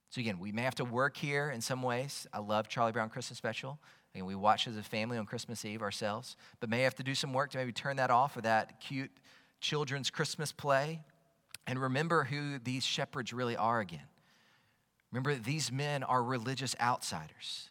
So, 0.10 0.22
again, 0.22 0.39
we 0.39 0.52
may 0.52 0.62
have 0.62 0.76
to 0.76 0.86
work 0.86 1.17
here 1.17 1.50
in 1.50 1.62
some 1.62 1.84
ways. 1.84 2.28
I 2.32 2.39
love 2.39 2.70
Charlie 2.70 2.93
Brown 2.93 3.10
Christmas 3.10 3.38
Special. 3.38 3.80
and 4.15 4.26
we 4.26 4.36
watch 4.36 4.67
as 4.67 4.78
a 4.78 4.84
family 4.84 5.17
on 5.17 5.26
Christmas 5.26 5.63
Eve 5.63 5.82
ourselves, 5.82 6.38
but 6.60 6.70
may 6.70 6.82
have 6.82 6.96
to 6.96 7.04
do 7.04 7.13
some 7.13 7.34
work 7.34 7.52
to 7.52 7.58
maybe 7.58 7.72
turn 7.72 7.98
that 7.98 8.10
off 8.10 8.36
or 8.36 8.41
that 8.41 8.80
cute 8.80 9.12
children's 9.60 10.10
Christmas 10.10 10.52
play 10.52 11.02
and 11.67 11.80
remember 11.80 12.24
who 12.24 12.58
these 12.60 12.86
shepherds 12.86 13.34
really 13.34 13.58
are 13.58 13.80
again. 13.80 14.08
Remember, 15.12 15.36
these 15.36 15.72
men 15.72 16.04
are 16.04 16.24
religious 16.24 16.76
outsiders. 16.80 17.70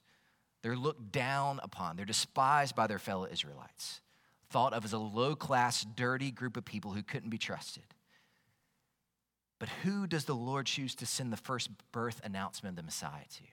They're 0.63 0.77
looked 0.77 1.13
down 1.13 1.61
upon, 1.63 1.97
they're 1.97 2.05
despised 2.05 2.75
by 2.77 2.87
their 2.87 2.99
fellow 2.99 3.27
Israelites, 3.31 4.01
thought 4.51 4.73
of 4.73 4.85
as 4.85 4.93
a 4.93 4.99
low 4.99 5.35
class, 5.35 5.85
dirty 5.97 6.31
group 6.31 6.57
of 6.57 6.65
people 6.65 6.93
who 6.93 7.03
couldn't 7.03 7.31
be 7.31 7.39
trusted. 7.39 7.85
But 9.59 9.69
who 9.83 10.07
does 10.07 10.27
the 10.27 10.35
Lord 10.35 10.67
choose 10.67 10.95
to 10.97 11.07
send 11.07 11.33
the 11.33 11.37
first 11.37 11.71
birth 11.93 12.21
announcement 12.25 12.73
of 12.73 12.77
the 12.77 12.83
Messiah 12.83 13.25
to? 13.37 13.45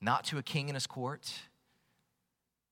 Not 0.00 0.24
to 0.24 0.38
a 0.38 0.42
king 0.42 0.68
in 0.68 0.74
his 0.74 0.86
court, 0.86 1.32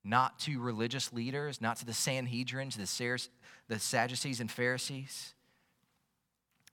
not 0.05 0.39
to 0.41 0.61
religious 0.61 1.13
leaders, 1.13 1.61
not 1.61 1.77
to 1.79 1.87
the 1.87 1.93
Sanhedrins, 1.93 2.77
the, 2.77 3.29
the 3.69 3.79
Sadducees 3.79 4.41
and 4.41 4.51
Pharisees, 4.51 5.35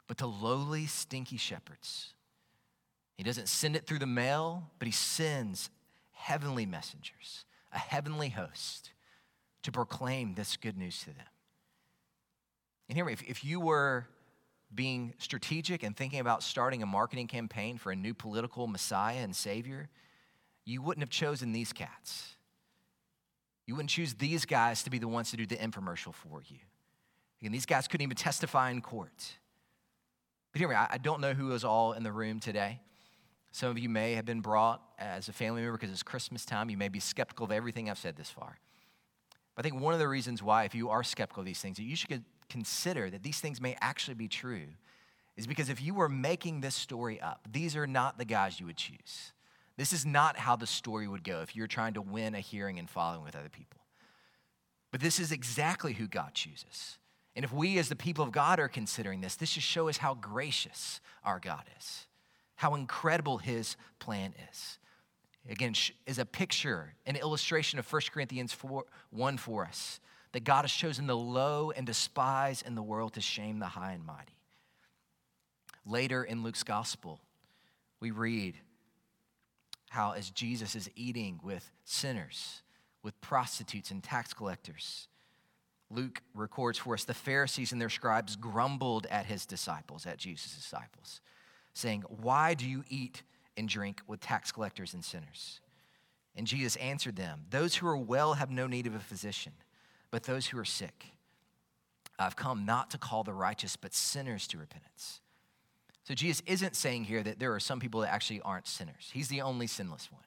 but 0.07 0.17
to 0.19 0.27
lowly, 0.27 0.85
stinky 0.85 1.37
shepherds. 1.37 2.13
He 3.17 3.23
doesn't 3.23 3.49
send 3.49 3.75
it 3.75 3.87
through 3.87 3.99
the 3.99 4.05
mail, 4.05 4.69
but 4.79 4.87
he 4.87 4.91
sends 4.91 5.69
heavenly 6.11 6.65
messengers, 6.65 7.45
a 7.73 7.77
heavenly 7.77 8.29
host, 8.29 8.91
to 9.63 9.71
proclaim 9.71 10.35
this 10.35 10.57
good 10.57 10.77
news 10.77 10.99
to 10.99 11.07
them. 11.07 11.27
And 12.87 12.97
hear 12.97 13.05
me, 13.05 13.13
if, 13.13 13.23
if 13.23 13.43
you 13.43 13.59
were 13.59 14.07
being 14.75 15.13
strategic 15.17 15.83
and 15.83 15.95
thinking 15.95 16.19
about 16.19 16.43
starting 16.43 16.83
a 16.83 16.85
marketing 16.85 17.27
campaign 17.27 17.77
for 17.77 17.91
a 17.91 17.95
new 17.95 18.13
political 18.13 18.67
messiah 18.67 19.17
and 19.17 19.35
savior, 19.35 19.89
you 20.65 20.81
wouldn't 20.81 21.01
have 21.01 21.09
chosen 21.09 21.51
these 21.51 21.73
cats. 21.73 22.35
You 23.65 23.75
wouldn't 23.75 23.89
choose 23.89 24.13
these 24.13 24.45
guys 24.45 24.83
to 24.83 24.89
be 24.89 24.99
the 24.99 25.07
ones 25.07 25.31
to 25.31 25.37
do 25.37 25.45
the 25.45 25.55
infomercial 25.55 26.13
for 26.13 26.41
you. 26.47 26.57
Again, 27.41 27.51
these 27.51 27.65
guys 27.65 27.87
couldn't 27.87 28.03
even 28.03 28.15
testify 28.15 28.71
in 28.71 28.81
court. 28.81 29.33
But 30.51 30.61
me, 30.61 30.75
I 30.75 30.97
don't 30.97 31.19
know 31.19 31.33
who 31.33 31.51
is 31.51 31.65
all 31.65 31.93
in 31.93 32.03
the 32.03 32.11
room 32.11 32.39
today. 32.39 32.79
Some 33.51 33.69
of 33.69 33.77
you 33.77 33.89
may 33.89 34.13
have 34.13 34.25
been 34.25 34.41
brought 34.41 34.81
as 34.97 35.27
a 35.27 35.33
family 35.33 35.61
member 35.61 35.77
because 35.77 35.91
it's 35.91 36.03
Christmas 36.03 36.45
time. 36.45 36.69
You 36.69 36.77
may 36.77 36.89
be 36.89 36.99
skeptical 36.99 37.45
of 37.45 37.51
everything 37.51 37.89
I've 37.89 37.97
said 37.97 38.15
this 38.15 38.29
far. 38.29 38.57
But 39.55 39.65
I 39.65 39.69
think 39.69 39.81
one 39.81 39.93
of 39.93 39.99
the 39.99 40.07
reasons 40.07 40.43
why, 40.43 40.65
if 40.65 40.75
you 40.75 40.89
are 40.89 41.03
skeptical 41.03 41.41
of 41.41 41.45
these 41.45 41.59
things, 41.59 41.77
that 41.77 41.83
you 41.83 41.95
should 41.95 42.23
consider 42.49 43.09
that 43.09 43.23
these 43.23 43.39
things 43.39 43.61
may 43.61 43.75
actually 43.81 44.15
be 44.15 44.27
true 44.27 44.67
is 45.37 45.47
because 45.47 45.69
if 45.69 45.81
you 45.81 45.93
were 45.93 46.09
making 46.09 46.61
this 46.61 46.75
story 46.75 47.19
up, 47.19 47.47
these 47.51 47.75
are 47.75 47.87
not 47.87 48.17
the 48.17 48.25
guys 48.25 48.59
you 48.59 48.65
would 48.65 48.77
choose. 48.77 49.33
This 49.77 49.91
is 49.91 50.05
not 50.05 50.37
how 50.37 50.55
the 50.55 50.67
story 50.67 51.07
would 51.07 51.23
go 51.23 51.41
if 51.41 51.55
you're 51.55 51.67
trying 51.67 51.95
to 51.95 52.01
win 52.01 52.35
a 52.35 52.39
hearing 52.39 52.79
and 52.79 52.89
following 52.89 53.23
with 53.23 53.35
other 53.35 53.49
people. 53.49 53.81
But 54.91 55.01
this 55.01 55.19
is 55.19 55.31
exactly 55.31 55.93
who 55.93 56.07
God 56.07 56.33
chooses. 56.33 56.97
And 57.35 57.43
if 57.43 57.51
we, 57.51 57.77
as 57.77 57.89
the 57.89 57.97
people 57.97 58.23
of 58.23 58.31
God, 58.31 58.59
are 58.61 58.69
considering 58.69 59.19
this, 59.19 59.35
this 59.35 59.49
should 59.49 59.63
show 59.63 59.89
us 59.89 59.97
how 59.97 60.13
gracious 60.13 61.01
our 61.25 61.39
God 61.39 61.63
is, 61.77 62.07
how 62.55 62.75
incredible 62.75 63.39
his 63.39 63.75
plan 63.99 64.33
is. 64.49 64.79
Again, 65.49 65.73
is 66.07 66.17
a 66.17 66.25
picture, 66.25 66.93
an 67.05 67.17
illustration 67.17 67.77
of 67.77 67.91
1 67.91 68.03
Corinthians 68.11 68.53
4, 68.53 68.85
1 69.11 69.37
for 69.37 69.65
us 69.65 69.99
that 70.35 70.43
God 70.43 70.63
has 70.63 70.71
chosen 70.73 71.07
the 71.07 71.15
low 71.15 71.71
and 71.71 71.87
despised 71.87 72.67
in 72.67 72.75
the 72.75 72.83
world 72.83 73.13
to 73.13 73.21
shame 73.21 73.59
the 73.59 73.67
high 73.67 73.93
and 73.93 74.05
mighty. 74.05 74.35
Later 75.85 76.25
in 76.25 76.43
Luke's 76.43 76.63
gospel, 76.63 77.21
we 78.01 78.11
read 78.11 78.55
how 79.87 80.11
as 80.11 80.29
Jesus 80.29 80.75
is 80.75 80.89
eating 80.93 81.39
with 81.41 81.71
sinners, 81.85 82.63
with 83.01 83.21
prostitutes 83.21 83.91
and 83.91 84.03
tax 84.03 84.33
collectors, 84.33 85.07
Luke 85.89 86.21
records 86.33 86.77
for 86.77 86.95
us 86.95 87.05
the 87.05 87.13
Pharisees 87.13 87.71
and 87.71 87.79
their 87.79 87.87
scribes 87.87 88.35
grumbled 88.35 89.05
at 89.05 89.27
his 89.27 89.45
disciples, 89.45 90.05
at 90.05 90.17
Jesus' 90.17 90.53
disciples, 90.53 91.21
saying, 91.73 92.03
Why 92.09 92.55
do 92.55 92.67
you 92.67 92.83
eat 92.89 93.23
and 93.55 93.69
drink 93.69 94.01
with 94.05 94.19
tax 94.19 94.51
collectors 94.51 94.93
and 94.93 95.05
sinners? 95.05 95.61
And 96.35 96.45
Jesus 96.45 96.75
answered 96.75 97.15
them, 97.15 97.45
Those 97.51 97.75
who 97.75 97.87
are 97.87 97.95
well 97.95 98.33
have 98.33 98.51
no 98.51 98.67
need 98.67 98.85
of 98.85 98.95
a 98.95 98.99
physician, 98.99 99.53
but 100.15 100.23
those 100.23 100.45
who 100.45 100.57
are 100.57 100.63
sick. 100.63 101.07
I've 102.17 102.37
come 102.37 102.65
not 102.65 102.89
to 102.91 102.97
call 102.97 103.25
the 103.25 103.33
righteous, 103.33 103.75
but 103.75 103.93
sinners 103.93 104.47
to 104.47 104.57
repentance. 104.57 105.19
So 106.05 106.13
Jesus 106.13 106.41
isn't 106.45 106.77
saying 106.77 107.03
here 107.03 107.21
that 107.21 107.37
there 107.37 107.53
are 107.53 107.59
some 107.59 107.81
people 107.81 107.99
that 107.99 108.13
actually 108.13 108.39
aren't 108.39 108.65
sinners. 108.65 109.09
He's 109.11 109.27
the 109.27 109.41
only 109.41 109.67
sinless 109.67 110.09
one. 110.09 110.23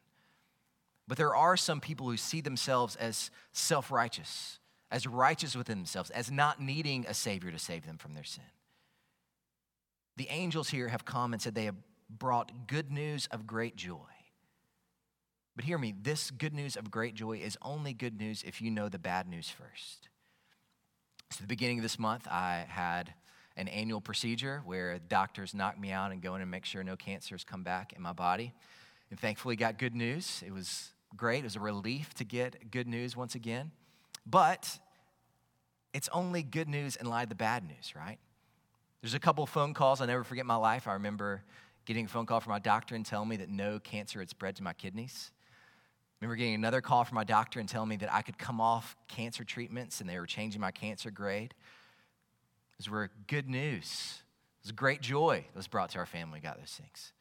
But 1.07 1.17
there 1.17 1.35
are 1.35 1.57
some 1.57 1.81
people 1.81 2.07
who 2.07 2.19
see 2.19 2.43
themselves 2.43 2.97
as 2.97 3.31
self 3.55 3.91
righteous, 3.91 4.59
as 4.91 5.07
righteous 5.07 5.57
within 5.57 5.79
themselves, 5.79 6.11
as 6.11 6.31
not 6.31 6.61
needing 6.61 7.07
a 7.09 7.15
Savior 7.15 7.51
to 7.51 7.59
save 7.59 7.87
them 7.87 7.97
from 7.97 8.13
their 8.13 8.25
sin. 8.25 8.45
The 10.19 10.29
angels 10.29 10.69
here 10.69 10.89
have 10.89 11.07
come 11.07 11.33
and 11.33 11.41
said 11.41 11.55
they 11.55 11.65
have 11.65 11.83
brought 12.11 12.67
good 12.67 12.93
news 12.93 13.27
of 13.31 13.47
great 13.47 13.75
joy. 13.75 14.05
But 15.59 15.65
hear 15.65 15.77
me, 15.77 15.93
this 16.01 16.31
good 16.31 16.55
news 16.55 16.77
of 16.77 16.89
great 16.89 17.17
joy 17.17 17.39
is 17.39 17.59
only 17.63 17.93
good 17.93 18.17
news 18.17 18.45
if 18.47 18.63
you 18.63 18.71
know 18.71 18.89
the 18.89 18.97
bad 18.97 19.27
news 19.27 19.51
first. 19.51 20.09
So, 21.31 21.39
the 21.41 21.49
beginning 21.49 21.81
of 21.81 21.83
this 21.83 21.99
month, 21.99 22.29
I 22.29 22.65
had 22.69 23.13
an 23.57 23.67
annual 23.67 24.01
procedure 24.01 24.63
where 24.65 25.01
doctors 25.01 25.55
knock 25.55 25.77
me 25.77 25.91
out 25.91 26.13
and 26.13 26.23
go 26.23 26.37
in 26.37 26.43
and 26.43 26.49
make 26.49 26.65
sure 26.65 26.85
no 26.85 26.95
cancers 26.95 27.43
come 27.43 27.65
back 27.65 27.93
in 27.93 28.01
my 28.01 28.13
body. 28.13 28.55
And 29.11 29.19
thankfully, 29.19 29.57
got 29.57 29.79
good 29.79 29.97
news. 29.97 30.45
It 30.47 30.53
was 30.53 30.93
great. 31.17 31.41
It 31.41 31.43
was 31.43 31.57
a 31.57 31.61
relief 31.61 32.15
to 32.15 32.25
get 32.25 32.71
good 32.71 32.87
news 32.87 33.17
once 33.17 33.35
again. 33.35 33.73
But 34.25 34.79
it's 35.93 36.09
only 36.13 36.45
good 36.45 36.69
news 36.69 36.95
in 36.95 37.07
light 37.07 37.25
of 37.25 37.31
the 37.31 37.35
bad 37.35 37.65
news, 37.65 37.95
right? 37.97 38.21
There's 39.03 39.15
a 39.15 39.19
couple 39.19 39.45
phone 39.45 39.75
calls 39.75 40.01
I'll 40.01 40.07
never 40.07 40.23
forget 40.23 40.47
my 40.47 40.55
life. 40.55 40.87
I 40.87 40.93
remember 40.93 41.43
getting 41.85 42.05
a 42.05 42.09
phone 42.09 42.27
call 42.27 42.39
from 42.39 42.53
my 42.53 42.61
doctor 42.61 42.95
and 42.95 43.05
telling 43.05 43.29
me 43.29 43.39
that 43.39 43.49
no 43.49 43.81
cancer 43.81 44.21
had 44.21 44.31
spread 44.31 44.55
to 44.55 44.63
my 44.63 44.73
kidneys. 44.73 45.33
Remember 46.21 46.37
getting 46.37 46.55
another 46.55 46.81
call 46.81 47.05
from 47.05 47.15
my 47.15 47.25
doctor 47.25 47.61
and 47.61 47.69
telling 47.69 47.89
me 47.89 47.97
that 47.97 48.13
I 48.13 48.23
could 48.23 48.39
come 48.39 48.61
off 48.61 48.97
cancer 49.07 49.45
treatments 49.45 50.01
and 50.01 50.11
they 50.11 50.19
were 50.19 50.27
changing 50.27 50.61
my 50.61 50.73
cancer 50.73 51.11
grade. 51.11 51.55
Those 52.79 52.91
were 52.91 53.11
good 53.29 53.49
news. 53.49 54.23
It 54.61 54.67
was 54.67 54.73
great 54.73 55.01
joy 55.01 55.45
that 55.47 55.57
was 55.57 55.69
brought 55.69 55.91
to 55.91 55.99
our 55.99 56.07
family, 56.07 56.41
got 56.41 56.59
those 56.59 56.73
things. 56.73 57.13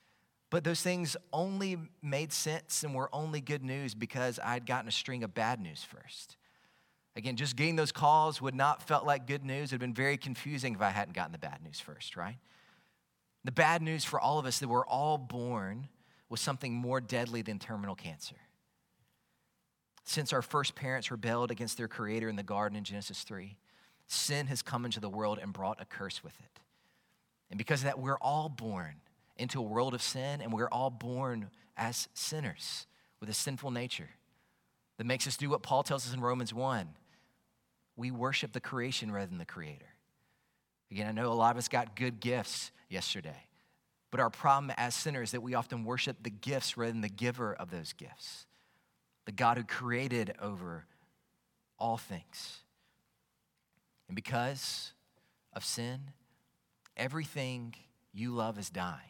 But 0.50 0.64
those 0.64 0.82
things 0.82 1.18
only 1.32 1.78
made 2.02 2.32
sense 2.32 2.84
and 2.84 2.96
were 2.96 3.10
only 3.14 3.42
good 3.42 3.64
news 3.64 3.94
because 3.94 4.40
I'd 4.44 4.66
gotten 4.66 4.88
a 4.88 4.92
string 4.92 5.24
of 5.24 5.34
bad 5.34 5.60
news 5.60 5.84
first. 5.84 6.38
Again, 7.16 7.36
just 7.36 7.56
getting 7.56 7.76
those 7.76 7.92
calls 7.92 8.42
would 8.42 8.56
not 8.56 8.88
felt 8.88 9.06
like 9.06 9.28
good 9.28 9.44
news. 9.44 9.72
It 9.72 9.76
would 9.76 9.82
have 9.82 9.88
been 9.88 9.94
very 9.94 10.18
confusing 10.18 10.74
if 10.74 10.82
I 10.82 10.90
hadn't 10.90 11.14
gotten 11.14 11.32
the 11.32 11.38
bad 11.38 11.62
news 11.64 11.80
first, 11.80 12.16
right? 12.16 12.38
The 13.44 13.52
bad 13.52 13.82
news 13.82 14.06
for 14.06 14.20
all 14.20 14.40
of 14.40 14.46
us 14.46 14.60
that 14.60 14.68
we're 14.68 14.86
all 14.86 15.18
born 15.18 15.88
with 16.30 16.40
something 16.40 16.74
more 16.74 17.02
deadly 17.02 17.42
than 17.42 17.60
terminal 17.60 17.96
cancer. 17.96 18.36
Since 20.08 20.32
our 20.32 20.42
first 20.42 20.74
parents 20.74 21.12
rebelled 21.12 21.52
against 21.52 21.76
their 21.76 21.90
creator 21.90 22.30
in 22.30 22.38
the 22.38 22.42
garden 22.42 22.78
in 22.78 22.86
Genesis 22.86 23.24
3, 23.24 23.58
sin 24.08 24.48
has 24.48 24.62
come 24.62 24.86
into 24.86 25.02
the 25.02 25.10
world 25.10 25.38
and 25.38 25.52
brought 25.52 25.82
a 25.82 25.86
curse 25.86 26.24
with 26.24 26.32
it. 26.40 26.62
And 27.52 27.58
because 27.58 27.82
of 27.82 27.88
that, 27.88 28.00
we're 28.00 28.18
all 28.20 28.48
born 28.48 29.02
into 29.36 29.60
a 29.60 29.64
world 29.64 29.94
of 29.94 30.02
sin, 30.02 30.40
and 30.40 30.54
we're 30.54 30.70
all 30.70 30.90
born 30.90 31.50
as 31.76 32.08
sinners 32.14 32.88
with 33.20 33.28
a 33.28 33.34
sinful 33.34 33.70
nature 33.70 34.08
that 34.98 35.06
makes 35.06 35.28
us 35.28 35.36
do 35.36 35.50
what 35.50 35.62
Paul 35.62 35.84
tells 35.84 36.08
us 36.08 36.14
in 36.14 36.22
Romans 36.22 36.54
1. 36.54 36.88
We 37.98 38.10
worship 38.10 38.54
the 38.54 38.62
creation 38.62 39.12
rather 39.12 39.28
than 39.28 39.40
the 39.40 39.46
creator. 39.46 39.90
Again, 40.90 41.08
I 41.08 41.12
know 41.12 41.34
a 41.34 41.34
lot 41.34 41.52
of 41.52 41.58
us 41.58 41.68
got 41.68 41.98
good 41.98 42.22
gifts 42.22 42.72
yesterday, 42.88 43.44
but 44.10 44.22
our 44.22 44.30
problem 44.30 44.72
as 44.78 44.96
sinners 44.96 45.30
is 45.30 45.32
that 45.34 45.42
we 45.42 45.54
often 45.54 45.84
worship 45.84 46.24
the 46.24 46.30
gifts 46.30 46.78
rather 46.78 46.94
than 46.94 47.02
the 47.02 47.10
giver 47.10 47.54
of 47.54 47.72
those 47.72 47.92
gifts, 47.92 48.46
the 49.28 49.34
God 49.34 49.58
who 49.58 49.64
created 49.66 50.34
over 50.42 50.86
all 51.78 51.98
things. 51.98 52.62
And 54.08 54.16
because 54.16 54.94
of 55.52 55.66
sin, 55.66 56.00
everything 56.96 57.76
you 58.14 58.32
love 58.32 58.58
is 58.58 58.70
dying. 58.70 59.02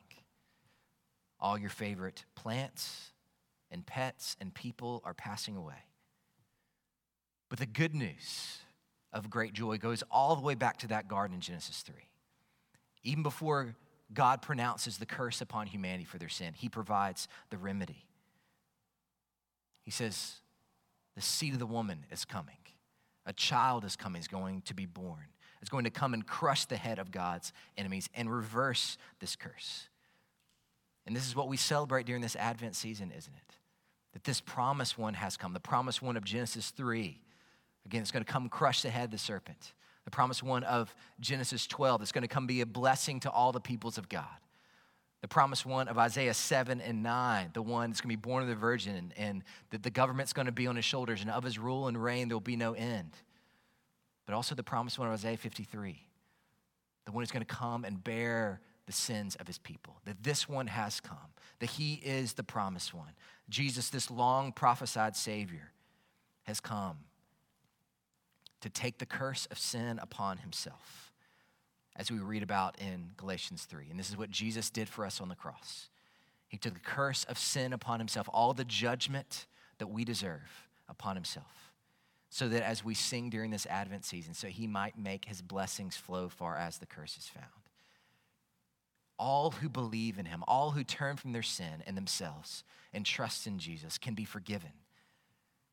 All 1.40 1.56
your 1.56 1.70
favorite 1.70 2.26
plants 2.34 3.12
and 3.70 3.86
pets 3.86 4.36
and 4.42 4.52
people 4.52 5.04
are 5.06 5.14
passing 5.14 5.56
away. 5.56 5.86
But 7.48 7.60
the 7.60 7.68
good 7.68 7.94
news 7.94 8.58
of 9.14 9.30
great 9.30 9.54
joy 9.54 9.78
goes 9.78 10.04
all 10.10 10.36
the 10.36 10.42
way 10.42 10.56
back 10.56 10.78
to 10.78 10.88
that 10.88 11.08
garden 11.08 11.36
in 11.36 11.42
Genesis 11.42 11.84
3. 11.84 11.94
Even 13.04 13.22
before 13.22 13.76
God 14.12 14.42
pronounces 14.42 14.98
the 14.98 15.06
curse 15.06 15.42
upon 15.42 15.68
humanity 15.68 16.06
for 16.06 16.18
their 16.18 16.28
sin, 16.28 16.56
He 16.56 16.70
provides 16.70 17.28
the 17.52 17.58
remedy. 17.60 18.07
He 19.88 19.92
says, 19.92 20.34
The 21.16 21.22
seed 21.22 21.54
of 21.54 21.60
the 21.60 21.66
woman 21.66 22.06
is 22.12 22.26
coming. 22.26 22.58
A 23.26 23.32
child 23.32 23.86
is 23.86 23.96
coming, 23.96 24.20
is 24.20 24.28
going 24.28 24.64
to 24.64 24.74
be 24.74 24.86
born. 24.86 25.24
Is 25.62 25.70
going 25.70 25.86
to 25.86 25.90
come 25.90 26.14
and 26.14 26.28
crush 26.28 26.66
the 26.66 26.76
head 26.76 27.00
of 27.00 27.10
God's 27.10 27.54
enemies 27.78 28.10
and 28.14 28.30
reverse 28.30 28.98
this 29.22 29.38
curse. 29.38 29.88
And 31.06 31.16
this 31.16 31.26
is 31.26 31.38
what 31.38 31.48
we 31.48 31.56
celebrate 31.56 32.06
during 32.06 32.22
this 32.22 32.36
Advent 32.36 32.76
season, 32.76 33.14
isn't 33.18 33.34
it? 33.34 33.56
That 34.12 34.26
this 34.26 34.42
promised 34.42 34.98
one 34.98 35.14
has 35.14 35.38
come, 35.38 35.54
the 35.54 35.62
promised 35.62 36.02
one 36.02 36.18
of 36.18 36.26
Genesis 36.26 36.72
3. 36.72 37.22
Again, 37.86 38.02
it's 38.02 38.12
going 38.12 38.26
to 38.26 38.30
come 38.30 38.50
crush 38.50 38.82
the 38.82 38.90
head 38.90 39.06
of 39.06 39.12
the 39.12 39.18
serpent. 39.18 39.72
The 40.04 40.12
promised 40.12 40.44
one 40.44 40.66
of 40.66 40.94
Genesis 41.22 41.66
12 41.66 42.02
that's 42.02 42.12
going 42.12 42.24
to 42.24 42.28
come 42.28 42.46
be 42.46 42.60
a 42.60 42.66
blessing 42.66 43.22
to 43.22 43.32
all 43.32 43.54
the 43.54 43.62
peoples 43.62 43.98
of 43.98 44.10
God. 44.10 44.26
The 45.22 45.28
promised 45.28 45.66
one 45.66 45.88
of 45.88 45.98
Isaiah 45.98 46.34
7 46.34 46.80
and 46.80 47.02
9, 47.02 47.50
the 47.54 47.62
one 47.62 47.90
that's 47.90 48.02
going 48.02 48.12
to 48.14 48.18
be 48.18 48.22
born 48.22 48.44
of 48.44 48.50
the 48.50 48.56
virgin 48.56 49.14
and 49.18 49.44
that 49.72 49.82
the 49.82 49.90
government's 49.90 50.32
going 50.32 50.46
to 50.46 50.52
be 50.52 50.68
on 50.68 50.76
his 50.76 50.86
shoulders 50.86 51.22
and 51.22 51.32
of 51.32 51.44
his 51.44 51.58
rule 51.58 51.88
and 51.88 52.02
reign 52.02 52.28
there 52.28 52.36
will 52.36 52.42
be 52.42 52.56
no 52.56 52.74
end. 52.74 53.12
But 54.26 54.36
also 54.36 54.54
the 54.54 54.64
promised 54.64 55.00
one 55.00 55.08
of 55.08 55.14
Isaiah 55.14 55.38
53, 55.38 56.00
the 57.06 57.12
one 57.12 57.24
who's 57.24 57.32
going 57.32 57.46
to 57.46 57.56
come 57.56 57.84
and 57.84 58.04
bear 58.04 58.62
the 58.86 58.92
sins 58.92 59.36
of 59.36 59.48
his 59.48 59.58
people. 59.58 59.98
That 60.06 60.24
this 60.24 60.48
one 60.48 60.68
has 60.68 61.00
come, 61.00 61.18
that 61.60 61.72
he 61.72 61.96
is 61.96 62.34
the 62.34 62.44
promised 62.44 62.94
one. 62.94 63.14
Jesus, 63.50 63.90
this 63.90 64.12
long 64.12 64.52
prophesied 64.52 65.16
Savior, 65.16 65.72
has 66.44 66.60
come 66.60 66.98
to 68.62 68.70
take 68.70 68.98
the 68.98 69.06
curse 69.06 69.48
of 69.52 69.60
sin 69.60 70.00
upon 70.02 70.38
himself, 70.38 71.07
as 71.98 72.12
we 72.12 72.20
read 72.20 72.44
about 72.44 72.80
in 72.80 73.12
Galatians 73.18 73.66
3. 73.66 73.88
And 73.90 74.00
this 74.00 74.10
is 74.10 74.18
what 74.18 74.32
Jesus 74.32 74.70
did 74.70 74.88
for 74.88 75.06
us 75.06 75.20
on 75.20 75.30
the 75.30 75.36
cross. 75.36 75.90
He 76.48 76.58
took 76.58 76.76
the 76.76 76.80
curse 76.80 77.24
of 77.26 77.38
sin 77.38 77.74
upon 77.74 78.00
himself, 78.00 78.30
all 78.32 78.54
the 78.54 78.64
judgment 78.64 79.48
that 79.80 79.88
we 79.88 80.06
deserve 80.06 80.68
upon 80.88 81.16
himself, 81.16 81.74
so 82.30 82.48
that 82.48 82.64
as 82.64 82.86
we 82.86 82.94
sing 82.94 83.30
during 83.30 83.52
this 83.52 83.66
Advent 83.66 84.06
season, 84.06 84.34
so 84.34 84.48
he 84.48 84.68
might 84.68 84.98
make 84.98 85.26
his 85.26 85.42
blessings 85.42 85.98
flow 85.98 86.30
far 86.30 86.56
as 86.58 86.78
the 86.78 86.86
curse 86.86 87.18
is 87.18 87.28
found 87.28 87.52
all 89.20 89.52
who 89.52 89.70
believe 89.70 90.20
in 90.20 90.26
him, 90.26 90.44
all 90.48 90.72
who 90.72 90.84
turn 90.84 91.18
from 91.18 91.32
their 91.32 91.44
sin 91.44 91.84
and 91.86 91.98
themselves 91.98 92.64
and 92.94 93.06
trust 93.06 93.48
in 93.48 93.60
Jesus 93.60 93.98
can 93.98 94.14
be 94.14 94.26
forgiven, 94.26 94.72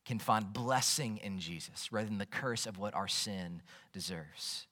can 0.03 0.19
find 0.19 0.53
blessing 0.53 1.17
in 1.17 1.39
Jesus 1.39 1.91
rather 1.91 2.07
than 2.07 2.17
the 2.17 2.25
curse 2.25 2.65
of 2.65 2.77
what 2.77 2.93
our 2.93 3.07
sin 3.07 3.61
deserves. 3.93 4.67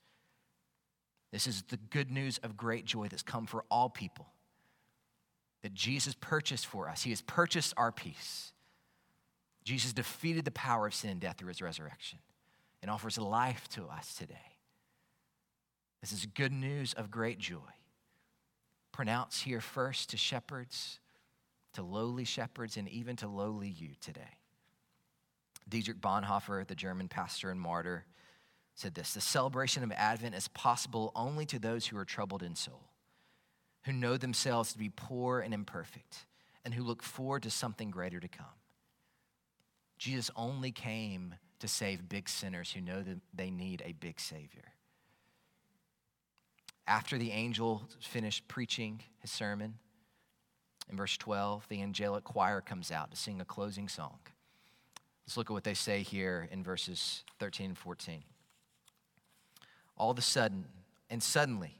This 1.33 1.47
is 1.47 1.63
the 1.63 1.77
good 1.77 2.11
news 2.11 2.37
of 2.43 2.55
great 2.55 2.85
joy 2.85 3.07
that's 3.07 3.23
come 3.23 3.47
for 3.47 3.65
all 3.71 3.89
people. 3.89 4.27
That 5.63 5.73
Jesus 5.73 6.15
purchased 6.19 6.67
for 6.67 6.87
us. 6.87 7.01
He 7.01 7.09
has 7.09 7.21
purchased 7.21 7.73
our 7.75 7.91
peace. 7.91 8.53
Jesus 9.63 9.93
defeated 9.93 10.45
the 10.45 10.51
power 10.51 10.85
of 10.85 10.93
sin 10.93 11.09
and 11.09 11.19
death 11.19 11.37
through 11.37 11.47
his 11.47 11.61
resurrection 11.61 12.19
and 12.83 12.91
offers 12.91 13.17
life 13.17 13.67
to 13.69 13.87
us 13.87 14.13
today. 14.13 14.35
This 16.01 16.11
is 16.11 16.27
good 16.27 16.51
news 16.51 16.93
of 16.93 17.09
great 17.09 17.39
joy 17.39 17.57
pronounce 18.91 19.41
here 19.41 19.59
first 19.59 20.11
to 20.11 20.17
shepherds, 20.17 20.99
to 21.73 21.81
lowly 21.81 22.23
shepherds, 22.23 22.77
and 22.77 22.87
even 22.87 23.15
to 23.15 23.27
lowly 23.27 23.67
you 23.67 23.89
today. 23.99 24.37
Dietrich 25.67 25.99
Bonhoeffer, 25.99 26.67
the 26.67 26.75
German 26.75 27.07
pastor 27.07 27.49
and 27.49 27.59
martyr, 27.59 28.05
said 28.75 28.95
this 28.95 29.13
The 29.13 29.21
celebration 29.21 29.83
of 29.83 29.91
Advent 29.91 30.35
is 30.35 30.47
possible 30.47 31.11
only 31.15 31.45
to 31.47 31.59
those 31.59 31.87
who 31.87 31.97
are 31.97 32.05
troubled 32.05 32.43
in 32.43 32.55
soul, 32.55 32.89
who 33.83 33.93
know 33.93 34.17
themselves 34.17 34.73
to 34.73 34.79
be 34.79 34.89
poor 34.89 35.39
and 35.39 35.53
imperfect, 35.53 36.25
and 36.65 36.73
who 36.73 36.83
look 36.83 37.03
forward 37.03 37.43
to 37.43 37.49
something 37.49 37.91
greater 37.91 38.19
to 38.19 38.27
come. 38.27 38.45
Jesus 39.97 40.31
only 40.35 40.71
came 40.71 41.35
to 41.59 41.67
save 41.67 42.09
big 42.09 42.27
sinners 42.27 42.71
who 42.71 42.81
know 42.81 43.01
that 43.01 43.19
they 43.33 43.49
need 43.49 43.81
a 43.85 43.93
big 43.93 44.19
Savior. 44.19 44.73
After 46.85 47.17
the 47.17 47.31
angel 47.31 47.83
finished 48.01 48.47
preaching 48.49 49.01
his 49.19 49.31
sermon, 49.31 49.75
in 50.89 50.97
verse 50.97 51.15
12, 51.15 51.67
the 51.69 51.81
angelic 51.81 52.25
choir 52.25 52.59
comes 52.59 52.91
out 52.91 53.11
to 53.11 53.17
sing 53.17 53.39
a 53.39 53.45
closing 53.45 53.87
song. 53.87 54.19
Let's 55.25 55.37
look 55.37 55.49
at 55.49 55.53
what 55.53 55.63
they 55.63 55.73
say 55.73 56.01
here 56.01 56.49
in 56.51 56.63
verses 56.63 57.23
13 57.39 57.67
and 57.67 57.77
14. 57.77 58.23
All 59.97 60.11
of 60.11 60.17
a 60.17 60.21
sudden, 60.21 60.65
and 61.09 61.21
suddenly, 61.21 61.79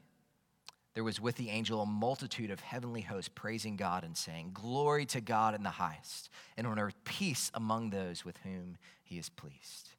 there 0.93 1.03
was 1.03 1.19
with 1.19 1.35
the 1.35 1.49
angel 1.49 1.81
a 1.81 1.85
multitude 1.85 2.51
of 2.51 2.59
heavenly 2.59 3.01
hosts 3.01 3.29
praising 3.33 3.75
God 3.75 4.03
and 4.03 4.15
saying, 4.15 4.51
Glory 4.53 5.05
to 5.07 5.21
God 5.21 5.55
in 5.55 5.63
the 5.63 5.69
highest, 5.69 6.29
and 6.55 6.67
on 6.67 6.77
earth 6.77 6.95
peace 7.03 7.49
among 7.53 7.89
those 7.89 8.23
with 8.23 8.37
whom 8.43 8.77
he 9.03 9.17
is 9.17 9.29
pleased. 9.29 9.89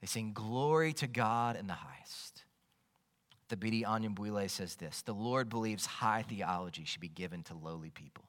They 0.00 0.06
sing 0.06 0.32
glory 0.32 0.92
to 0.94 1.06
God 1.06 1.56
in 1.56 1.66
the 1.66 1.74
highest. 1.74 2.44
Thabiti 3.50 3.82
Anyabwile 3.82 4.48
says 4.48 4.76
this 4.76 5.02
The 5.02 5.12
Lord 5.12 5.48
believes 5.48 5.86
high 5.86 6.22
theology 6.22 6.84
should 6.84 7.00
be 7.00 7.08
given 7.08 7.42
to 7.44 7.54
lowly 7.54 7.90
people. 7.90 8.24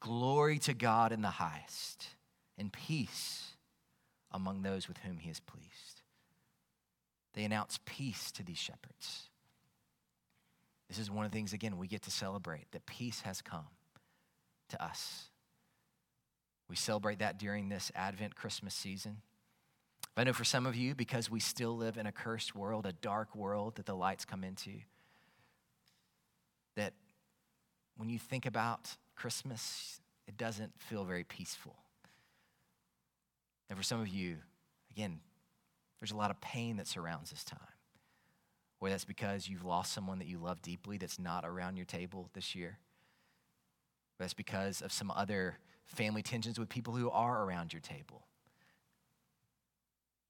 Glory 0.00 0.58
to 0.60 0.74
God 0.74 1.12
in 1.12 1.20
the 1.20 1.28
highest, 1.28 2.08
and 2.58 2.72
peace 2.72 3.54
among 4.32 4.62
those 4.62 4.88
with 4.88 4.98
whom 4.98 5.18
he 5.18 5.30
is 5.30 5.40
pleased. 5.40 5.99
They 7.34 7.44
announce 7.44 7.78
peace 7.84 8.32
to 8.32 8.42
these 8.42 8.58
shepherds. 8.58 9.28
This 10.88 10.98
is 10.98 11.10
one 11.10 11.24
of 11.24 11.30
the 11.30 11.36
things, 11.36 11.52
again, 11.52 11.78
we 11.78 11.86
get 11.86 12.02
to 12.02 12.10
celebrate 12.10 12.66
that 12.72 12.84
peace 12.86 13.20
has 13.20 13.40
come 13.40 13.68
to 14.70 14.82
us. 14.82 15.30
We 16.68 16.76
celebrate 16.76 17.20
that 17.20 17.38
during 17.38 17.68
this 17.68 17.92
Advent 17.94 18.34
Christmas 18.34 18.74
season. 18.74 19.18
But 20.14 20.22
I 20.22 20.24
know 20.24 20.32
for 20.32 20.44
some 20.44 20.66
of 20.66 20.74
you, 20.74 20.94
because 20.94 21.30
we 21.30 21.38
still 21.38 21.76
live 21.76 21.96
in 21.96 22.06
a 22.06 22.12
cursed 22.12 22.56
world, 22.56 22.86
a 22.86 22.92
dark 22.92 23.34
world 23.34 23.76
that 23.76 23.86
the 23.86 23.94
lights 23.94 24.24
come 24.24 24.42
into, 24.42 24.72
that 26.74 26.94
when 27.96 28.08
you 28.08 28.18
think 28.18 28.46
about 28.46 28.96
Christmas, 29.14 30.00
it 30.26 30.36
doesn't 30.36 30.72
feel 30.78 31.04
very 31.04 31.24
peaceful. 31.24 31.76
And 33.68 33.78
for 33.78 33.84
some 33.84 34.00
of 34.00 34.08
you, 34.08 34.38
again, 34.90 35.20
there's 36.00 36.12
a 36.12 36.16
lot 36.16 36.30
of 36.30 36.40
pain 36.40 36.76
that 36.78 36.86
surrounds 36.86 37.30
this 37.30 37.44
time. 37.44 37.60
Whether 38.78 38.94
that's 38.94 39.04
because 39.04 39.48
you've 39.48 39.64
lost 39.64 39.92
someone 39.92 40.18
that 40.18 40.28
you 40.28 40.38
love 40.38 40.62
deeply 40.62 40.96
that's 40.96 41.18
not 41.18 41.44
around 41.44 41.76
your 41.76 41.84
table 41.84 42.30
this 42.32 42.54
year. 42.54 42.78
Or 44.18 44.24
that's 44.24 44.34
because 44.34 44.80
of 44.80 44.92
some 44.92 45.10
other 45.10 45.58
family 45.84 46.22
tensions 46.22 46.58
with 46.58 46.68
people 46.68 46.94
who 46.94 47.10
are 47.10 47.44
around 47.44 47.72
your 47.72 47.80
table 47.80 48.24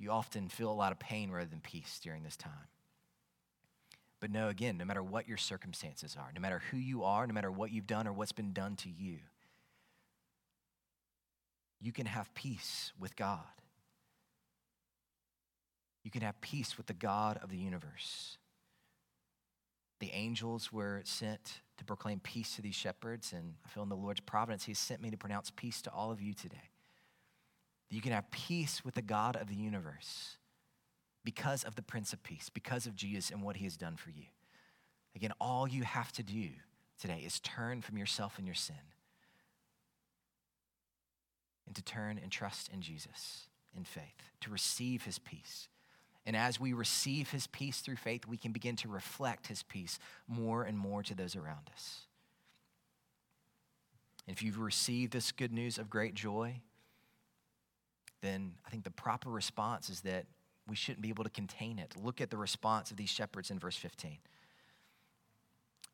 you 0.01 0.11
often 0.11 0.49
feel 0.49 0.73
a 0.73 0.73
lot 0.73 0.93
of 0.93 0.99
pain 0.99 1.31
rather 1.31 1.49
than 1.49 1.61
peace 1.61 2.01
during 2.03 2.23
this 2.25 2.37
time. 2.37 2.69
But 4.19 4.31
know 4.31 4.49
again, 4.49 4.79
no 4.79 4.85
matter 4.85 5.03
what 5.03 5.29
your 5.29 5.37
circumstances 5.37 6.17
are, 6.19 6.31
no 6.35 6.41
matter 6.41 6.63
who 6.71 6.79
you 6.79 7.05
are, 7.05 7.27
no 7.27 7.35
matter 7.35 7.53
what 7.53 7.71
you've 7.71 7.87
done 7.87 8.09
or 8.09 8.13
what's 8.13 8.33
been 8.33 8.53
done 8.53 8.77
to 8.77 8.89
you, 8.89 9.19
you 11.81 11.93
can 11.93 12.07
have 12.07 12.35
peace 12.35 12.93
with 12.99 13.15
God. 13.15 13.41
You 16.03 16.11
can 16.11 16.23
have 16.23 16.41
peace 16.41 16.77
with 16.77 16.87
the 16.87 16.95
God 16.95 17.39
of 17.43 17.51
the 17.51 17.59
universe. 17.59 18.39
The 19.99 20.11
angels 20.13 20.73
were 20.73 21.03
sent 21.05 21.61
to 21.77 21.85
proclaim 21.85 22.21
peace 22.21 22.57
to 22.57 22.63
these 22.63 22.75
shepherds, 22.75 23.33
and 23.33 23.55
I 23.65 23.69
feel 23.69 23.83
in 23.83 23.89
the 23.91 23.97
Lord's 23.97 24.21
providence, 24.21 24.65
He 24.65 24.75
sent 24.75 25.03
me 25.03 25.11
to 25.11 25.19
pronounce 25.19 25.51
peace 25.51 25.83
to 25.83 25.91
all 25.91 26.11
of 26.11 26.23
you 26.23 26.33
today 26.33 26.71
you 27.91 28.01
can 28.01 28.13
have 28.13 28.31
peace 28.31 28.85
with 28.85 28.95
the 28.95 29.03
God 29.03 29.37
of 29.37 29.49
the 29.49 29.57
universe 29.57 30.37
because 31.25 31.65
of 31.65 31.75
the 31.75 31.83
Prince 31.83 32.13
of 32.13 32.23
Peace, 32.23 32.49
because 32.49 32.87
of 32.87 32.95
Jesus 32.95 33.31
and 33.31 33.43
what 33.43 33.57
he 33.57 33.65
has 33.65 33.77
done 33.77 33.97
for 33.97 34.11
you. 34.11 34.27
Again, 35.15 35.33
all 35.41 35.69
you 35.69 35.83
have 35.83 36.13
to 36.13 36.23
do 36.23 36.51
today 37.01 37.23
is 37.27 37.41
turn 37.41 37.83
from 37.83 37.99
yourself 37.99 38.39
and 38.39 38.47
your 38.47 38.55
sin 38.55 38.77
and 41.67 41.75
to 41.75 41.83
turn 41.83 42.19
and 42.23 42.31
trust 42.31 42.71
in 42.73 42.81
Jesus 42.81 43.49
in 43.77 43.85
faith, 43.85 44.31
to 44.41 44.51
receive 44.51 45.05
his 45.05 45.19
peace. 45.19 45.69
And 46.27 46.37
as 46.37 46.61
we 46.61 46.73
receive 46.73 47.31
his 47.31 47.47
peace 47.47 47.81
through 47.81 47.97
faith, 47.97 48.27
we 48.27 48.37
can 48.37 48.53
begin 48.53 48.77
to 48.77 48.89
reflect 48.89 49.47
his 49.47 49.63
peace 49.63 49.99
more 50.29 50.63
and 50.63 50.77
more 50.77 51.03
to 51.03 51.15
those 51.15 51.35
around 51.35 51.71
us. 51.73 52.07
If 54.27 54.43
you've 54.43 54.59
received 54.59 55.13
this 55.13 55.33
good 55.33 55.53
news 55.53 55.79
of 55.79 55.91
great 55.91 56.15
joy, 56.15 56.61
then 58.21 58.53
I 58.67 58.71
think 58.71 58.85
the 58.85 58.91
proper 58.91 59.31
response 59.31 59.89
is 59.89 60.03
that 60.03 60.27
we 60.69 60.77
shouldn't 60.77 61.03
be 61.03 61.09
able 61.09 61.25
to 61.25 61.31
contain 61.31 61.79
it. 61.79 61.95
Look 62.01 62.21
at 62.21 62.31
the 62.31 62.37
response 62.37 62.91
of 62.91 62.97
these 62.97 63.09
shepherds 63.09 63.51
in 63.51 63.59
verse 63.59 63.77
15. 63.77 64.19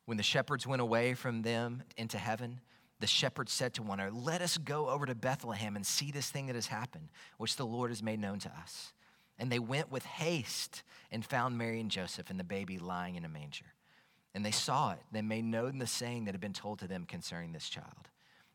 When 0.04 0.16
the 0.16 0.22
shepherds 0.22 0.66
went 0.66 0.82
away 0.82 1.14
from 1.14 1.42
them 1.42 1.82
into 1.96 2.18
heaven, 2.18 2.60
the 3.00 3.06
shepherds 3.06 3.52
said 3.52 3.74
to 3.74 3.82
one 3.82 4.00
another, 4.00 4.16
Let 4.16 4.40
us 4.40 4.58
go 4.58 4.88
over 4.88 5.06
to 5.06 5.14
Bethlehem 5.14 5.76
and 5.76 5.86
see 5.86 6.10
this 6.10 6.30
thing 6.30 6.46
that 6.46 6.54
has 6.54 6.68
happened, 6.68 7.08
which 7.38 7.56
the 7.56 7.66
Lord 7.66 7.90
has 7.90 8.02
made 8.02 8.20
known 8.20 8.38
to 8.40 8.50
us. 8.50 8.92
And 9.38 9.50
they 9.50 9.58
went 9.58 9.90
with 9.90 10.04
haste 10.04 10.82
and 11.10 11.24
found 11.24 11.58
Mary 11.58 11.80
and 11.80 11.90
Joseph 11.90 12.30
and 12.30 12.40
the 12.40 12.44
baby 12.44 12.78
lying 12.78 13.16
in 13.16 13.24
a 13.24 13.28
manger. 13.28 13.66
And 14.34 14.44
they 14.44 14.50
saw 14.50 14.92
it. 14.92 15.00
They 15.12 15.22
made 15.22 15.44
known 15.44 15.78
the 15.78 15.86
saying 15.86 16.24
that 16.24 16.34
had 16.34 16.40
been 16.40 16.52
told 16.52 16.78
to 16.80 16.88
them 16.88 17.04
concerning 17.04 17.52
this 17.52 17.68
child. 17.68 18.10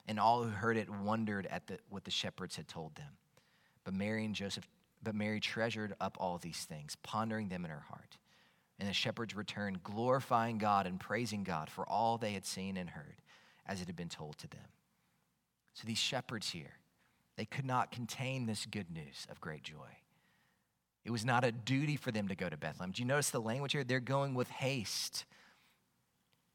And 0.07 0.19
all 0.19 0.43
who 0.43 0.49
heard 0.49 0.77
it 0.77 0.89
wondered 0.89 1.47
at 1.47 1.67
the, 1.67 1.79
what 1.89 2.03
the 2.03 2.11
shepherds 2.11 2.55
had 2.55 2.67
told 2.67 2.95
them. 2.95 3.17
But 3.83 3.93
Mary 3.93 4.25
and 4.25 4.35
Joseph, 4.35 4.67
but 5.01 5.15
Mary 5.15 5.39
treasured 5.39 5.95
up 5.99 6.17
all 6.19 6.37
these 6.37 6.65
things, 6.65 6.95
pondering 7.03 7.49
them 7.49 7.65
in 7.65 7.71
her 7.71 7.85
heart. 7.89 8.17
And 8.79 8.89
the 8.89 8.93
shepherds 8.93 9.35
returned, 9.35 9.83
glorifying 9.83 10.57
God 10.57 10.87
and 10.87 10.99
praising 10.99 11.43
God 11.43 11.69
for 11.69 11.87
all 11.87 12.17
they 12.17 12.33
had 12.33 12.45
seen 12.45 12.77
and 12.77 12.89
heard, 12.89 13.21
as 13.67 13.81
it 13.81 13.87
had 13.87 13.95
been 13.95 14.09
told 14.09 14.37
to 14.39 14.47
them. 14.47 14.67
So 15.73 15.87
these 15.87 15.97
shepherds 15.97 16.49
here, 16.49 16.73
they 17.37 17.45
could 17.45 17.65
not 17.65 17.91
contain 17.91 18.45
this 18.45 18.65
good 18.65 18.91
news 18.91 19.25
of 19.29 19.39
great 19.39 19.63
joy. 19.63 19.97
It 21.03 21.11
was 21.11 21.25
not 21.25 21.43
a 21.43 21.51
duty 21.51 21.95
for 21.95 22.11
them 22.11 22.27
to 22.27 22.35
go 22.35 22.49
to 22.49 22.57
Bethlehem. 22.57 22.91
Do 22.91 23.01
you 23.01 23.07
notice 23.07 23.31
the 23.31 23.41
language 23.41 23.71
here? 23.71 23.83
They're 23.83 23.99
going 23.99 24.35
with 24.35 24.49
haste. 24.49 25.25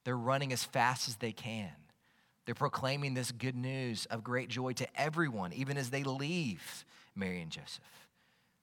They're 0.04 0.16
running 0.16 0.52
as 0.52 0.62
fast 0.62 1.09
as 1.09 1.16
they 1.16 1.32
can. 1.32 1.72
They're 2.44 2.54
proclaiming 2.54 3.14
this 3.14 3.32
good 3.32 3.56
news 3.56 4.06
of 4.06 4.22
great 4.22 4.48
joy 4.48 4.72
to 4.74 4.87
everyone, 5.00 5.52
even 5.52 5.76
as 5.76 5.90
they 5.90 6.04
leave 6.04 6.85
Mary 7.16 7.40
and 7.42 7.50
Joseph. 7.50 7.80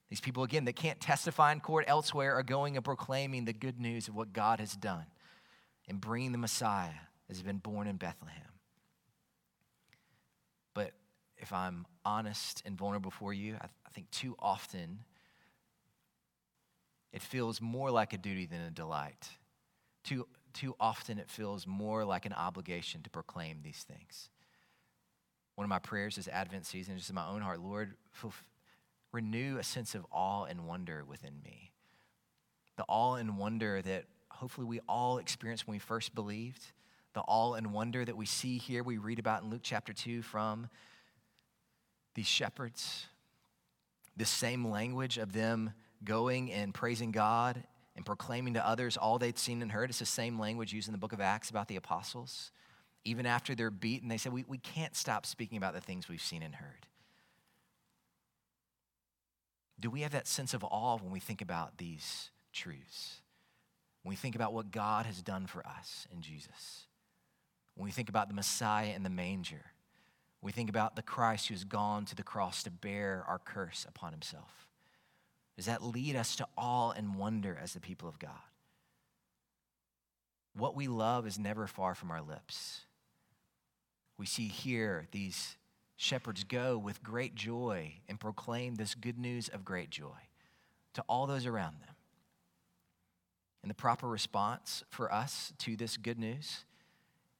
These 0.09 0.21
people, 0.21 0.43
again, 0.43 0.65
that 0.65 0.75
can't 0.75 1.01
testify 1.01 1.51
in 1.51 1.59
court 1.59 1.85
elsewhere 1.87 2.35
are 2.35 2.43
going 2.43 2.77
and 2.77 2.85
proclaiming 2.85 3.43
the 3.43 3.51
good 3.51 3.79
news 3.79 4.07
of 4.07 4.15
what 4.15 4.31
God 4.31 4.59
has 4.59 4.73
done 4.75 5.05
and 5.89 5.99
bringing 5.99 6.31
the 6.31 6.37
Messiah 6.37 6.91
as 7.29 7.37
has 7.37 7.43
been 7.43 7.57
born 7.57 7.87
in 7.87 7.97
Bethlehem. 7.97 8.41
But 10.73 10.91
if 11.37 11.51
I'm 11.51 11.85
honest 12.05 12.61
and 12.65 12.77
vulnerable 12.77 13.09
before 13.09 13.33
you, 13.33 13.57
I 13.61 13.89
think 13.91 14.09
too 14.11 14.35
often 14.39 14.99
it 17.13 17.21
feels 17.21 17.61
more 17.61 17.91
like 17.91 18.11
a 18.11 18.17
duty 18.17 18.45
than 18.47 18.61
a 18.61 18.71
delight. 18.71 19.29
Too, 20.03 20.27
too 20.51 20.75
often 20.79 21.19
it 21.19 21.29
feels 21.29 21.65
more 21.65 22.03
like 22.03 22.25
an 22.25 22.33
obligation 22.33 23.01
to 23.03 23.09
proclaim 23.09 23.59
these 23.63 23.85
things. 23.87 24.29
One 25.55 25.63
of 25.63 25.69
my 25.69 25.79
prayers 25.79 26.15
this 26.15 26.27
Advent 26.27 26.65
season, 26.65 26.97
just 26.97 27.09
in 27.09 27.15
my 27.15 27.27
own 27.27 27.41
heart, 27.41 27.61
Lord, 27.61 27.93
renew 29.11 29.59
a 29.59 29.63
sense 29.63 29.93
of 29.93 30.05
awe 30.11 30.45
and 30.45 30.67
wonder 30.67 31.05
within 31.05 31.39
me. 31.43 31.71
The 32.75 32.85
awe 32.87 33.15
and 33.15 33.37
wonder 33.37 33.81
that 33.83 34.05
hopefully 34.29 34.65
we 34.65 34.79
all 34.89 35.19
experienced 35.19 35.67
when 35.67 35.75
we 35.75 35.79
first 35.79 36.15
believed. 36.15 36.65
The 37.13 37.21
awe 37.21 37.53
and 37.53 37.71
wonder 37.71 38.03
that 38.03 38.17
we 38.17 38.25
see 38.25 38.57
here, 38.57 38.81
we 38.81 38.97
read 38.97 39.19
about 39.19 39.43
in 39.43 39.51
Luke 39.51 39.61
chapter 39.61 39.93
2 39.93 40.23
from 40.23 40.67
these 42.15 42.25
shepherds. 42.25 43.05
the 44.15 44.25
same 44.25 44.67
language 44.67 45.17
of 45.17 45.33
them 45.33 45.73
going 46.03 46.51
and 46.51 46.73
praising 46.73 47.11
God 47.11 47.63
and 47.95 48.05
proclaiming 48.05 48.55
to 48.55 48.67
others 48.67 48.97
all 48.97 49.19
they'd 49.19 49.37
seen 49.37 49.61
and 49.61 49.71
heard. 49.71 49.89
It's 49.89 49.99
the 49.99 50.05
same 50.05 50.39
language 50.39 50.73
used 50.73 50.87
in 50.87 50.91
the 50.91 50.97
book 50.97 51.13
of 51.13 51.21
Acts 51.21 51.49
about 51.49 51.67
the 51.67 51.75
apostles. 51.75 52.51
Even 53.05 53.25
after 53.25 53.53
they're 53.53 53.69
beaten, 53.69 54.09
they 54.09 54.17
said, 54.17 54.33
we, 54.33 54.45
we 54.47 54.57
can't 54.57 54.95
stop 54.95 55.25
speaking 55.25 55.57
about 55.57 55.73
the 55.73 55.81
things 55.81 56.07
we've 56.07 56.21
seen 56.21 56.41
and 56.41 56.55
heard. 56.55 56.87
Do 59.79 59.89
we 59.89 60.01
have 60.01 60.11
that 60.13 60.27
sense 60.27 60.53
of 60.53 60.63
awe 60.63 60.97
when 60.97 61.11
we 61.11 61.19
think 61.19 61.41
about 61.41 61.77
these 61.77 62.29
truths? 62.53 63.21
When 64.01 64.11
we 64.11 64.15
think 64.15 64.35
about 64.35 64.53
what 64.53 64.71
God 64.71 65.05
has 65.05 65.21
done 65.21 65.47
for 65.47 65.65
us 65.67 66.07
in 66.13 66.21
Jesus? 66.21 66.87
When 67.75 67.85
we 67.85 67.91
think 67.91 68.09
about 68.09 68.27
the 68.27 68.33
Messiah 68.33 68.93
in 68.95 69.03
the 69.03 69.09
manger? 69.09 69.65
We 70.41 70.51
think 70.51 70.69
about 70.69 70.95
the 70.95 71.01
Christ 71.01 71.47
who's 71.47 71.63
gone 71.63 72.05
to 72.05 72.15
the 72.15 72.23
cross 72.23 72.63
to 72.63 72.71
bear 72.71 73.23
our 73.27 73.39
curse 73.39 73.85
upon 73.87 74.11
himself. 74.11 74.67
Does 75.55 75.65
that 75.67 75.83
lead 75.83 76.15
us 76.15 76.35
to 76.37 76.47
awe 76.57 76.91
and 76.91 77.15
wonder 77.15 77.57
as 77.61 77.73
the 77.73 77.79
people 77.79 78.09
of 78.09 78.19
God? 78.19 78.31
What 80.55 80.75
we 80.75 80.87
love 80.87 81.27
is 81.27 81.39
never 81.39 81.67
far 81.67 81.95
from 81.95 82.11
our 82.11 82.21
lips. 82.21 82.81
We 84.17 84.25
see 84.25 84.47
here 84.47 85.07
these 85.11 85.57
shepherds 85.95 86.43
go 86.43 86.77
with 86.77 87.03
great 87.03 87.35
joy 87.35 87.93
and 88.07 88.19
proclaim 88.19 88.75
this 88.75 88.95
good 88.95 89.17
news 89.17 89.49
of 89.49 89.65
great 89.65 89.89
joy 89.89 90.29
to 90.93 91.03
all 91.07 91.27
those 91.27 91.45
around 91.45 91.81
them. 91.81 91.95
And 93.61 93.69
the 93.69 93.75
proper 93.75 94.07
response 94.07 94.83
for 94.89 95.11
us 95.11 95.53
to 95.59 95.75
this 95.75 95.97
good 95.97 96.19
news 96.19 96.65